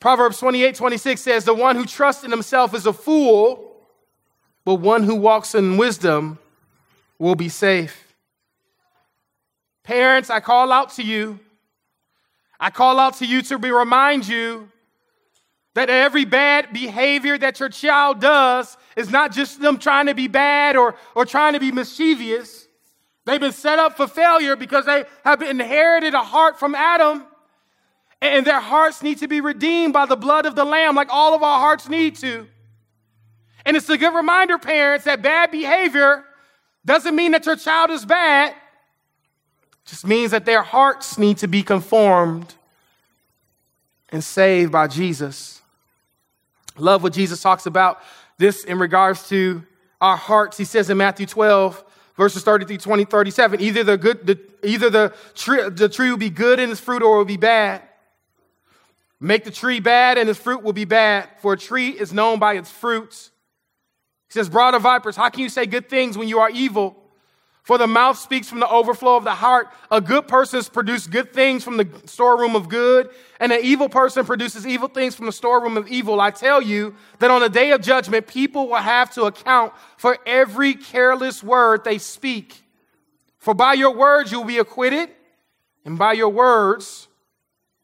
[0.00, 3.86] Proverbs 28 26 says, The one who trusts in himself is a fool,
[4.64, 6.38] but one who walks in wisdom
[7.18, 8.11] will be safe.
[9.84, 11.40] Parents, I call out to you.
[12.60, 14.70] I call out to you to be, remind you
[15.74, 20.28] that every bad behavior that your child does is not just them trying to be
[20.28, 22.68] bad or, or trying to be mischievous.
[23.24, 27.24] They've been set up for failure because they have inherited a heart from Adam,
[28.20, 31.34] and their hearts need to be redeemed by the blood of the Lamb, like all
[31.34, 32.46] of our hearts need to.
[33.64, 36.24] And it's a good reminder, parents, that bad behavior
[36.84, 38.54] doesn't mean that your child is bad,
[39.84, 42.54] just means that their hearts need to be conformed
[44.10, 45.60] and saved by Jesus.
[46.76, 48.00] Love what Jesus talks about
[48.38, 49.64] this in regards to
[50.00, 50.56] our hearts.
[50.56, 51.84] He says in Matthew 12,
[52.16, 56.30] verses 33, 20, 37, either the good, the, either the tree, the tree will be
[56.30, 57.82] good in its fruit or it will be bad.
[59.20, 62.38] Make the tree bad and its fruit will be bad, for a tree is known
[62.38, 63.30] by its fruits.
[64.28, 67.01] He says, Brood of vipers, how can you say good things when you are evil?
[67.72, 69.70] For the mouth speaks from the overflow of the heart.
[69.90, 73.08] A good person produces good things from the storeroom of good,
[73.40, 76.20] and an evil person produces evil things from the storeroom of evil.
[76.20, 80.18] I tell you that on the day of judgment, people will have to account for
[80.26, 82.62] every careless word they speak.
[83.38, 85.08] For by your words you will be acquitted,
[85.86, 87.08] and by your words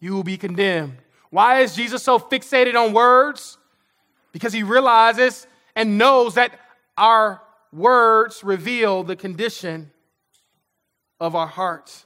[0.01, 0.99] you will be condemned.
[1.30, 3.57] Why is Jesus so fixated on words?
[4.32, 6.53] Because he realizes and knows that
[6.99, 7.41] our
[7.73, 9.91] words reveal the condition
[11.21, 12.05] of our hearts.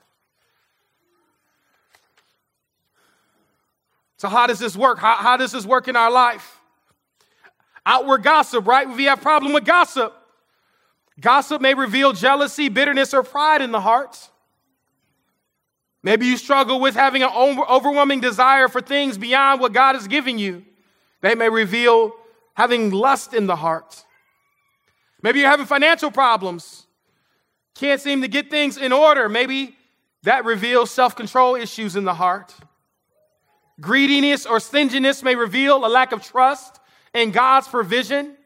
[4.17, 4.99] So, how does this work?
[4.99, 6.61] How, how does this work in our life?
[7.85, 8.89] Outward gossip, right?
[8.89, 10.15] We have problem with gossip,
[11.21, 14.29] gossip may reveal jealousy, bitterness, or pride in the heart.
[16.05, 20.39] Maybe you struggle with having an overwhelming desire for things beyond what God is giving
[20.39, 20.65] you.
[21.21, 22.13] They may reveal
[22.55, 24.05] having lust in the heart.
[25.23, 26.87] Maybe you're having financial problems,
[27.75, 29.29] can't seem to get things in order.
[29.29, 29.77] Maybe
[30.25, 32.55] that reveals self control issues in the heart.
[33.81, 36.81] Greediness or stinginess may reveal a lack of trust
[37.15, 38.37] in God's provision.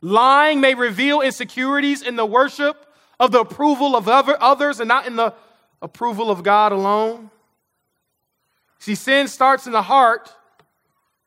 [0.00, 2.86] Lying may reveal insecurities in the worship
[3.18, 5.34] of the approval of other, others and not in the
[5.82, 7.30] approval of God alone.
[8.78, 10.34] See, sin starts in the heart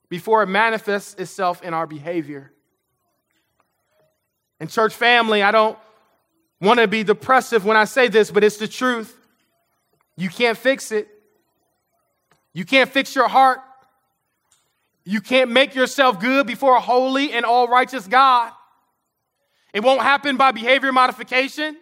[0.09, 2.52] before it manifests itself in our behavior.
[4.64, 5.78] And, church family, I don't
[6.61, 9.14] want to be depressive when I say this, but it's the truth.
[10.16, 11.09] You can't fix it.
[12.53, 13.59] You can't fix your heart.
[15.03, 18.53] You can't make yourself good before a holy and all righteous God.
[19.74, 21.76] It won't happen by behavior modification.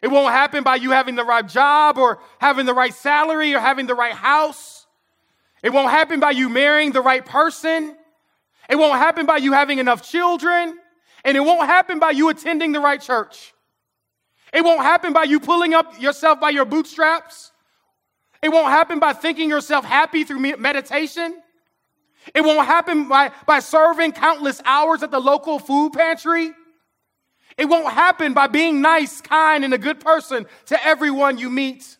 [0.00, 3.58] It won't happen by you having the right job or having the right salary or
[3.58, 4.86] having the right house.
[5.60, 7.96] It won't happen by you marrying the right person.
[8.70, 10.78] It won't happen by you having enough children.
[11.26, 13.52] And it won't happen by you attending the right church.
[14.54, 17.50] It won't happen by you pulling up yourself by your bootstraps.
[18.40, 21.42] It won't happen by thinking yourself happy through meditation.
[22.32, 26.52] It won't happen by, by serving countless hours at the local food pantry.
[27.58, 31.98] It won't happen by being nice, kind, and a good person to everyone you meet.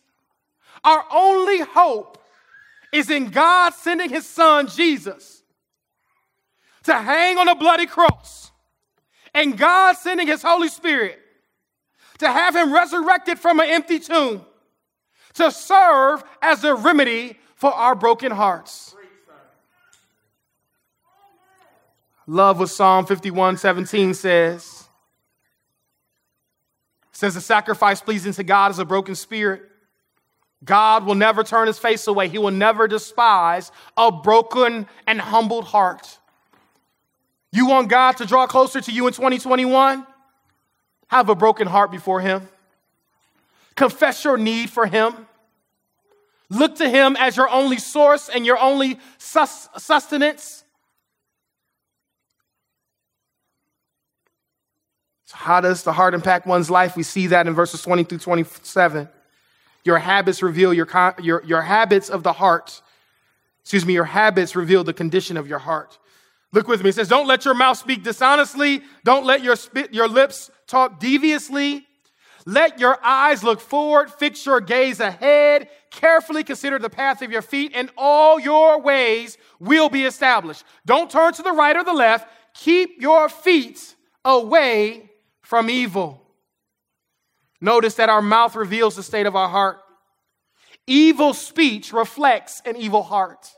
[0.85, 2.17] Our only hope
[2.93, 5.43] is in God sending his son, Jesus,
[6.83, 8.46] to hang on a bloody cross
[9.37, 11.19] and God sending his Holy Spirit
[12.17, 14.43] to have him resurrected from an empty tomb
[15.35, 18.95] to serve as a remedy for our broken hearts.
[22.25, 24.85] Love what Psalm 51 17 says.
[27.11, 29.61] Says, The sacrifice pleasing to God is a broken spirit.
[30.63, 32.27] God will never turn his face away.
[32.27, 36.17] He will never despise a broken and humbled heart.
[37.51, 40.05] You want God to draw closer to you in 2021?
[41.07, 42.47] Have a broken heart before Him.
[43.75, 45.13] Confess your need for Him.
[46.49, 50.63] Look to Him as your only source and your only sus- sustenance.
[55.25, 56.95] So, how does the heart impact one's life?
[56.95, 59.09] We see that in verses 20 through 27.
[59.83, 60.87] Your habits reveal your,
[61.21, 62.81] your, your habits of the heart.
[63.61, 65.97] Excuse me, your habits reveal the condition of your heart.
[66.53, 66.89] Look with me.
[66.89, 68.81] It says, Don't let your mouth speak dishonestly.
[69.03, 71.85] Don't let your, spit, your lips talk deviously.
[72.45, 74.09] Let your eyes look forward.
[74.09, 75.67] Fix your gaze ahead.
[75.91, 80.63] Carefully consider the path of your feet, and all your ways will be established.
[80.85, 82.29] Don't turn to the right or the left.
[82.53, 86.23] Keep your feet away from evil.
[87.59, 89.79] Notice that our mouth reveals the state of our heart.
[90.85, 93.51] Evil speech reflects an evil heart.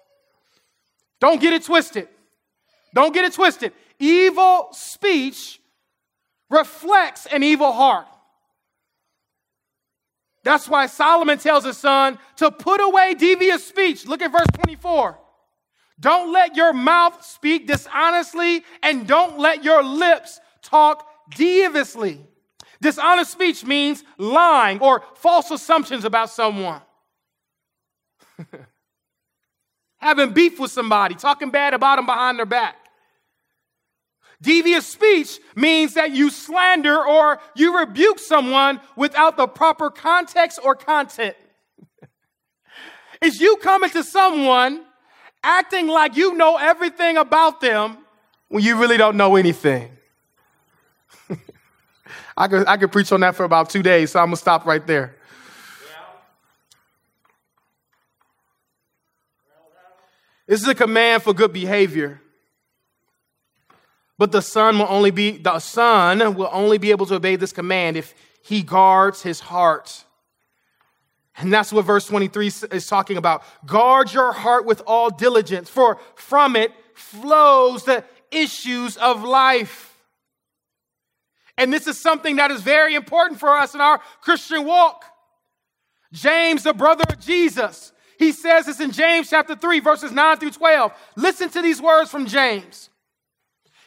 [1.19, 2.07] Don't get it twisted.
[2.93, 3.73] Don't get it twisted.
[3.99, 5.59] Evil speech
[6.49, 8.07] reflects an evil heart.
[10.43, 14.07] That's why Solomon tells his son to put away devious speech.
[14.07, 15.17] Look at verse 24.
[15.99, 22.21] Don't let your mouth speak dishonestly, and don't let your lips talk deviously.
[22.81, 26.81] Dishonest speech means lying or false assumptions about someone.
[29.97, 32.77] Having beef with somebody, talking bad about them behind their back.
[34.41, 40.75] Devious speech means that you slander or you rebuke someone without the proper context or
[40.75, 41.35] content.
[43.21, 44.85] it's you coming to someone
[45.43, 47.97] acting like you know everything about them
[48.47, 49.91] when you really don't know anything.
[52.37, 54.41] I could, I could preach on that for about two days, so I'm going to
[54.41, 55.15] stop right there.
[60.47, 62.21] This is a command for good behavior.
[64.19, 67.53] But the son will only be the son will only be able to obey this
[67.53, 68.13] command if
[68.43, 70.03] he guards his heart.
[71.37, 73.43] And that's what verse 23 is talking about.
[73.65, 79.97] Guard your heart with all diligence, for from it flows the issues of life.
[81.57, 85.05] And this is something that is very important for us in our Christian walk.
[86.11, 90.51] James, the brother of Jesus, he says this in James chapter 3, verses 9 through
[90.51, 90.91] 12.
[91.15, 92.89] Listen to these words from James.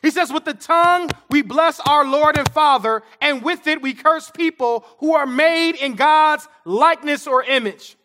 [0.03, 3.95] He says, With the tongue we bless our Lord and Father, and with it we
[3.95, 7.97] curse people who are made in God's likeness or image.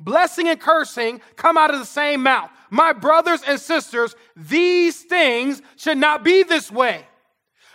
[0.00, 2.50] Blessing and cursing come out of the same mouth.
[2.70, 7.06] My brothers and sisters, these things should not be this way.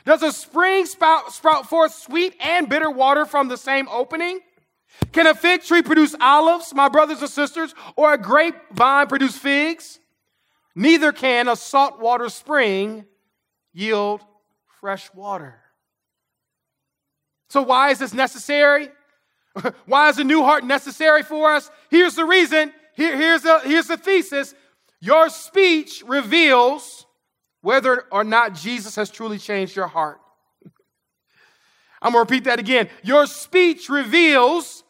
[0.05, 4.41] Does a spring spout, sprout forth sweet and bitter water from the same opening?
[5.13, 9.99] Can a fig tree produce olives, my brothers and sisters, or a grapevine produce figs?
[10.75, 13.05] Neither can a saltwater spring
[13.73, 14.21] yield
[14.79, 15.59] fresh water.
[17.49, 18.89] So, why is this necessary?
[19.85, 21.69] why is a new heart necessary for us?
[21.89, 22.71] Here's the reason.
[22.95, 24.53] Here, here's, the, here's the thesis.
[25.01, 27.05] Your speech reveals
[27.61, 30.19] whether or not Jesus has truly changed your heart.
[32.01, 32.89] I'm going to repeat that again.
[33.03, 34.83] Your speech reveals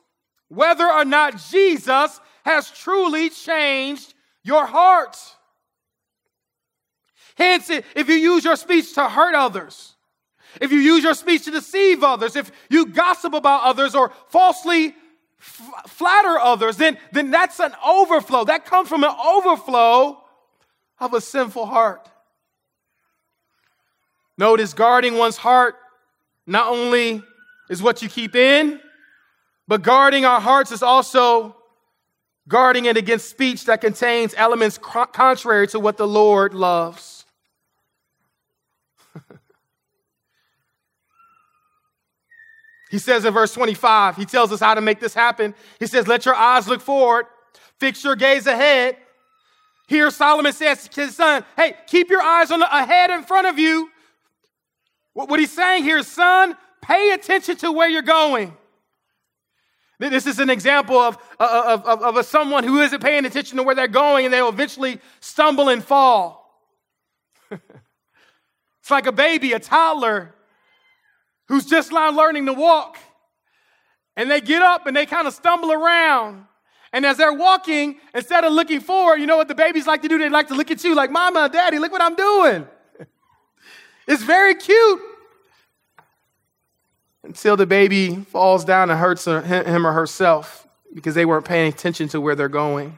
[0.49, 4.13] whether or not Jesus has truly changed
[4.43, 5.17] your heart.
[7.39, 9.95] Hence, if you use your speech to hurt others,
[10.59, 14.93] if you use your speech to deceive others, if you gossip about others or falsely
[15.39, 18.43] f- flatter others, then, then that's an overflow.
[18.43, 20.21] That comes from an overflow
[20.99, 22.09] of a sinful heart.
[24.37, 25.75] Notice guarding one's heart
[26.45, 27.23] not only
[27.69, 28.81] is what you keep in,
[29.65, 31.55] but guarding our hearts is also
[32.49, 37.18] guarding it against speech that contains elements contrary to what the Lord loves.
[42.89, 45.53] He says in verse 25, he tells us how to make this happen.
[45.79, 47.27] He says, Let your eyes look forward,
[47.79, 48.97] fix your gaze ahead.
[49.87, 53.47] Here, Solomon says to his son, Hey, keep your eyes on the ahead in front
[53.47, 53.89] of you
[55.27, 58.55] what he's saying here is, son, pay attention to where you're going.
[59.99, 63.75] This is an example of, of, of, of, someone who isn't paying attention to where
[63.75, 66.63] they're going and they'll eventually stumble and fall.
[67.51, 70.33] it's like a baby, a toddler,
[71.49, 72.97] who's just now learning to walk.
[74.15, 76.45] And they get up and they kind of stumble around.
[76.93, 80.07] And as they're walking, instead of looking forward, you know what the babies like to
[80.07, 80.17] do?
[80.17, 82.67] They like to look at you like, Mama, Daddy, look what I'm doing.
[84.07, 85.01] It's very cute.
[87.23, 92.07] Until the baby falls down and hurts him or herself because they weren't paying attention
[92.09, 92.97] to where they're going.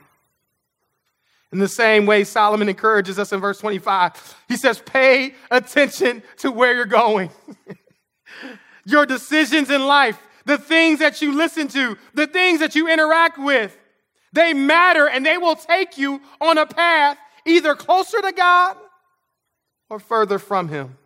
[1.51, 4.37] In the same way, Solomon encourages us in verse 25.
[4.47, 7.29] He says, Pay attention to where you're going.
[8.85, 13.37] Your decisions in life, the things that you listen to, the things that you interact
[13.37, 13.77] with,
[14.33, 18.77] they matter and they will take you on a path either closer to God
[19.89, 20.97] or further from Him.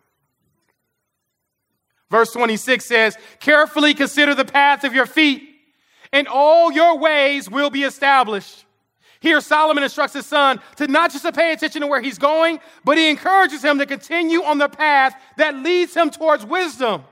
[2.10, 5.42] Verse 26 says, Carefully consider the path of your feet,
[6.12, 8.64] and all your ways will be established.
[9.18, 12.60] Here, Solomon instructs his son to not just to pay attention to where he's going,
[12.84, 17.02] but he encourages him to continue on the path that leads him towards wisdom.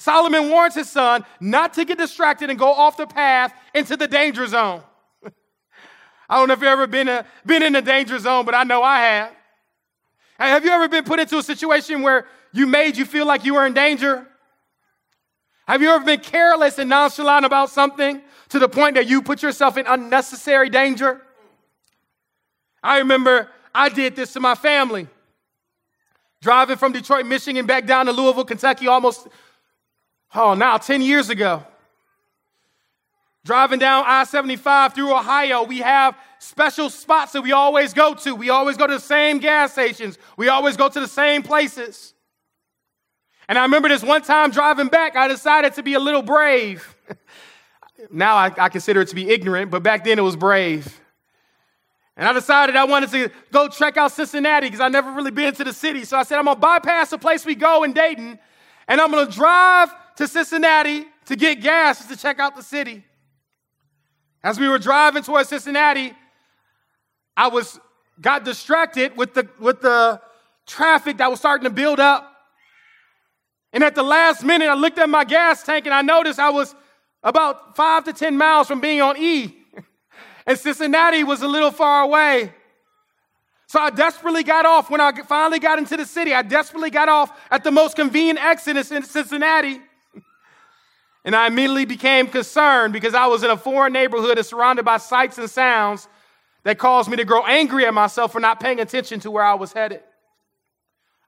[0.00, 4.08] Solomon warns his son not to get distracted and go off the path into the
[4.08, 4.82] danger zone.
[6.30, 8.64] I don't know if you've ever been, a, been in a danger zone, but I
[8.64, 9.30] know I have.
[10.38, 13.44] Hey, Have you ever been put into a situation where you made you feel like
[13.44, 14.26] you were in danger?
[15.68, 19.42] Have you ever been careless and nonchalant about something to the point that you put
[19.42, 21.20] yourself in unnecessary danger?
[22.82, 25.08] I remember I did this to my family.
[26.40, 29.28] Driving from Detroit, Michigan back down to Louisville, Kentucky almost,
[30.34, 31.64] oh, now 10 years ago.
[33.44, 38.34] Driving down I 75 through Ohio, we have special spots that we always go to.
[38.34, 42.14] We always go to the same gas stations, we always go to the same places.
[43.48, 46.94] And I remember this one time driving back, I decided to be a little brave.
[48.10, 51.00] now I, I consider it to be ignorant, but back then it was brave.
[52.16, 55.54] And I decided I wanted to go check out Cincinnati because I'd never really been
[55.54, 56.04] to the city.
[56.04, 58.38] So I said, I'm going to bypass the place we go in Dayton,
[58.86, 59.90] and I'm going to drive
[60.20, 63.02] to Cincinnati to get gas to check out the city.
[64.42, 66.12] As we were driving towards Cincinnati,
[67.34, 67.80] I was
[68.20, 70.20] got distracted with the with the
[70.66, 72.30] traffic that was starting to build up.
[73.72, 76.50] And at the last minute, I looked at my gas tank and I noticed I
[76.50, 76.74] was
[77.22, 79.56] about five to 10 miles from being on E.
[80.46, 82.52] and Cincinnati was a little far away.
[83.68, 86.34] So I desperately got off when I finally got into the city.
[86.34, 89.80] I desperately got off at the most convenient exit in Cincinnati.
[91.24, 94.96] And I immediately became concerned because I was in a foreign neighborhood and surrounded by
[94.96, 96.08] sights and sounds
[96.62, 99.54] that caused me to grow angry at myself for not paying attention to where I
[99.54, 100.02] was headed.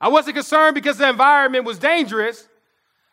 [0.01, 2.49] I wasn't concerned because the environment was dangerous.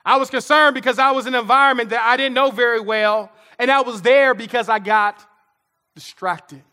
[0.05, 3.31] I was concerned because I was in an environment that I didn't know very well,
[3.59, 5.23] and I was there because I got
[5.95, 6.63] distracted.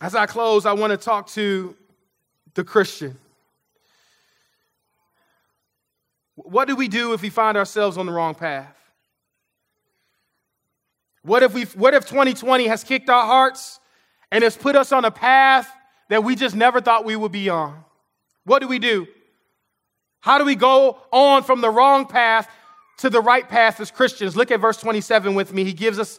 [0.00, 1.76] As I close, I want to talk to
[2.54, 3.16] the Christian.
[6.36, 8.74] What do we do if we find ourselves on the wrong path?
[11.22, 13.80] What if, we what if 2020 has kicked our hearts
[14.30, 15.70] and has put us on a path
[16.10, 17.84] that we just never thought we would be on?
[18.44, 19.06] What do we do?
[20.20, 22.48] How do we go on from the wrong path
[22.98, 24.36] to the right path as Christians?
[24.36, 25.64] Look at verse 27 with me.
[25.64, 26.18] He gives us,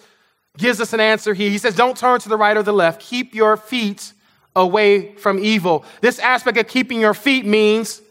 [0.57, 1.49] gives us an answer here.
[1.49, 3.01] He says, Don't turn to the right or the left.
[3.01, 4.13] Keep your feet
[4.55, 5.85] away from evil.
[6.01, 8.01] This aspect of keeping your feet means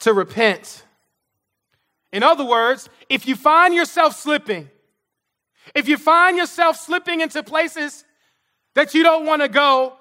[0.00, 0.84] to repent.
[2.12, 4.70] In other words, if you find yourself slipping,
[5.74, 8.04] if you find yourself slipping into places
[8.74, 9.94] that you don't want to go,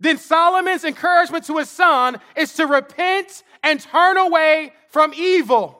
[0.00, 5.78] then Solomon's encouragement to his son is to repent and turn away from evil.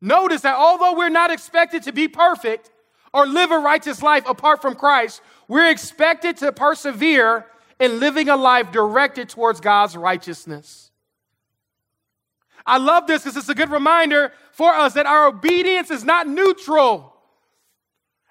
[0.00, 2.70] Notice that although we're not expected to be perfect
[3.14, 7.46] or live a righteous life apart from Christ, we're expected to persevere
[7.78, 10.91] in living a life directed towards God's righteousness.
[12.66, 16.28] I love this because it's a good reminder for us that our obedience is not
[16.28, 17.14] neutral.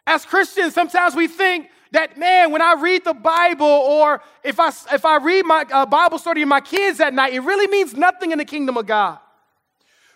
[0.07, 4.69] As Christians, sometimes we think that, man, when I read the Bible or if I,
[4.93, 7.93] if I read my uh, Bible story to my kids at night, it really means
[7.93, 9.19] nothing in the kingdom of God.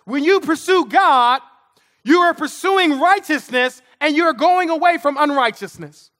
[0.05, 1.41] When you pursue God,
[2.03, 6.11] you are pursuing righteousness and you're going away from unrighteousness.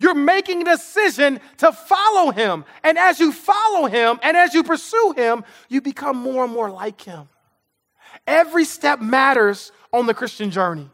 [0.00, 2.64] You're making a decision to follow him.
[2.82, 6.70] And as you follow him and as you pursue him, you become more and more
[6.70, 7.28] like him.
[8.26, 10.88] Every step matters on the Christian journey.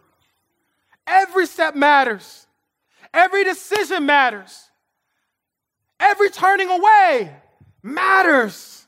[1.07, 2.47] Every step matters.
[3.12, 4.70] Every decision matters.
[5.99, 7.35] Every turning away
[7.83, 8.87] matters.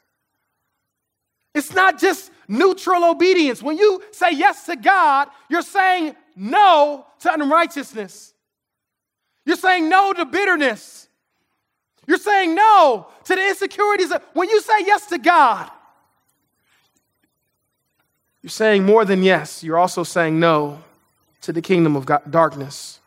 [1.54, 3.62] It's not just neutral obedience.
[3.62, 8.32] When you say yes to God, you're saying no to unrighteousness.
[9.44, 11.08] You're saying no to bitterness.
[12.06, 14.10] You're saying no to the insecurities.
[14.10, 15.70] Of, when you say yes to God,
[18.42, 20.82] you're saying more than yes, you're also saying no
[21.42, 23.00] to the kingdom of God, darkness.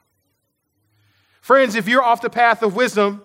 [1.42, 3.22] Friends, if you're off the path of wisdom,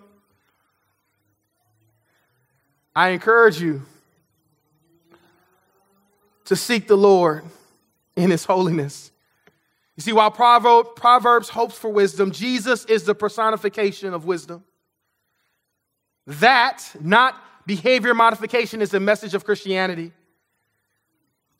[2.95, 3.83] I encourage you
[6.45, 7.45] to seek the Lord
[8.15, 9.11] in his holiness.
[9.95, 14.63] You see, while Proverbs hopes for wisdom, Jesus is the personification of wisdom.
[16.27, 17.35] That, not
[17.65, 20.11] behavior modification, is the message of Christianity.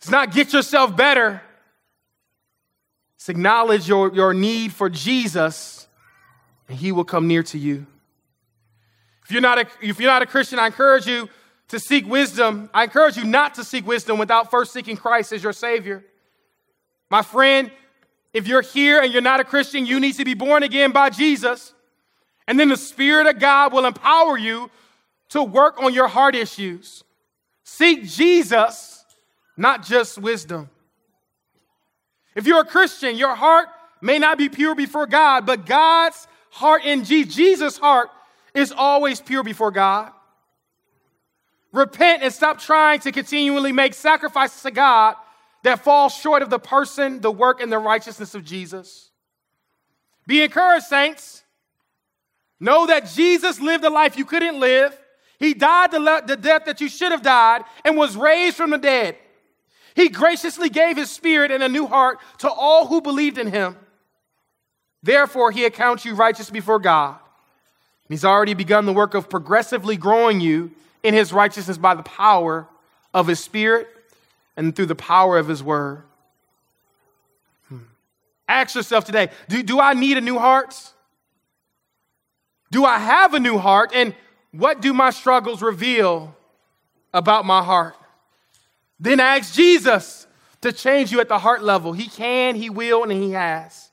[0.02, 1.42] It's not get yourself better.
[3.16, 5.88] It's acknowledge your, your need for Jesus,
[6.68, 7.86] and he will come near to you.
[9.24, 11.30] If you're, not a, if you're not a Christian, I encourage you
[11.68, 12.70] to seek wisdom.
[12.74, 16.04] I encourage you not to seek wisdom without first seeking Christ as your Savior.
[17.10, 17.70] My friend,
[18.34, 21.12] if you're here and you're not a Christian, you need to be born again by
[21.12, 21.74] Jesus.
[22.48, 24.72] And then the Spirit of God will empower you
[25.30, 27.04] to work on your heart issues.
[27.64, 29.01] Seek Jesus,
[29.58, 30.70] not just wisdom.
[32.36, 33.68] If you're a Christian, your heart
[34.02, 38.10] may not be pure before God, but God's heart in Jesus, heart
[38.54, 40.12] is always pure before God.
[41.72, 45.16] Repent and stop trying to continually make sacrifices to God
[45.64, 49.12] that fall short of the person, the work, and the righteousness of Jesus.
[50.28, 51.44] Be encouraged, saints.
[52.60, 54.98] Know that Jesus lived a life you couldn't live.
[55.40, 59.18] He died the death that you should have died and was raised from the dead.
[59.96, 63.76] He graciously gave his spirit and a new heart to all who believed in him.
[65.04, 67.18] Therefore, he accounts you righteous before God.
[68.08, 70.72] He's already begun the work of progressively growing you
[71.02, 72.68] in his righteousness by the power
[73.14, 73.88] of his spirit
[74.58, 76.04] and through the power of his word.
[77.70, 77.80] Hmm.
[78.48, 80.76] Ask yourself today do, do I need a new heart?
[82.70, 83.92] Do I have a new heart?
[83.94, 84.16] And
[84.52, 86.36] what do my struggles reveal
[87.14, 87.96] about my heart?
[89.02, 90.28] Then ask Jesus
[90.62, 91.92] to change you at the heart level.
[91.92, 93.90] He can, He will, and He has.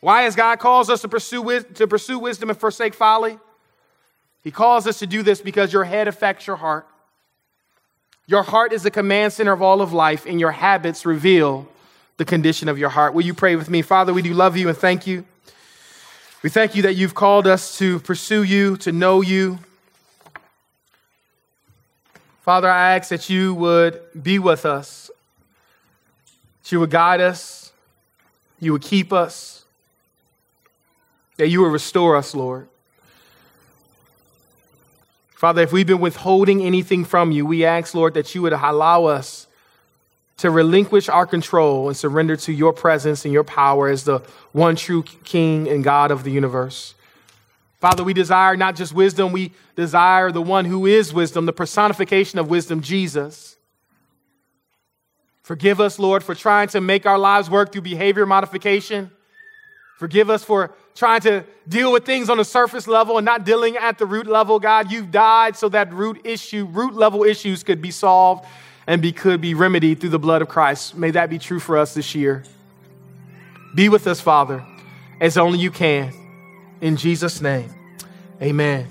[0.00, 3.38] Why has God calls us to pursue, to pursue wisdom and forsake folly?
[4.44, 6.86] He calls us to do this because your head affects your heart.
[8.26, 11.66] Your heart is the command center of all of life, and your habits reveal
[12.18, 13.14] the condition of your heart.
[13.14, 13.80] Will you pray with me?
[13.80, 15.24] Father, we do love you and thank you.
[16.42, 19.58] We thank you that you've called us to pursue you, to know you.
[22.40, 25.10] Father, I ask that you would be with us,
[26.62, 27.72] that you would guide us,
[28.58, 29.64] you would keep us,
[31.36, 32.68] that you would restore us, Lord.
[35.34, 39.06] Father, if we've been withholding anything from you, we ask, Lord, that you would allow
[39.06, 39.46] us
[40.36, 44.18] to relinquish our control and surrender to your presence and your power as the
[44.52, 46.94] one true King and God of the universe.
[47.80, 52.38] Father, we desire not just wisdom, we desire the one who is wisdom, the personification
[52.38, 53.56] of wisdom, Jesus.
[55.42, 59.10] Forgive us, Lord, for trying to make our lives work through behavior modification.
[59.98, 63.76] Forgive us for trying to deal with things on the surface level and not dealing
[63.78, 64.58] at the root level.
[64.58, 68.46] God, you've died so that root issue, root level issues could be solved
[68.86, 70.96] and be, could be remedied through the blood of Christ.
[70.96, 72.44] May that be true for us this year.
[73.74, 74.64] Be with us, Father,
[75.20, 76.19] as only you can.
[76.80, 77.74] In Jesus' name,
[78.40, 78.86] amen.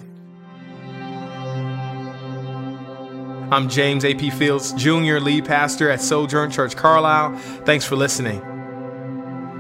[3.52, 4.30] I'm James A.P.
[4.30, 7.36] Fields, Junior Lead Pastor at Sojourn Church Carlisle.
[7.66, 8.46] Thanks for listening.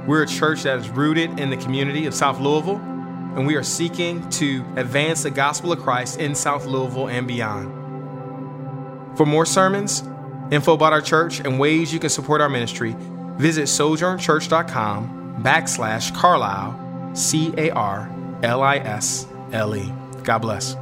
[0.05, 3.63] We're a church that is rooted in the community of South Louisville, and we are
[3.63, 7.67] seeking to advance the gospel of Christ in South Louisville and beyond.
[9.17, 10.03] For more sermons,
[10.51, 12.95] info about our church, and ways you can support our ministry,
[13.37, 19.91] visit sojournchurch.com backslash Carlisle, C A R L I S L E.
[20.23, 20.75] God bless.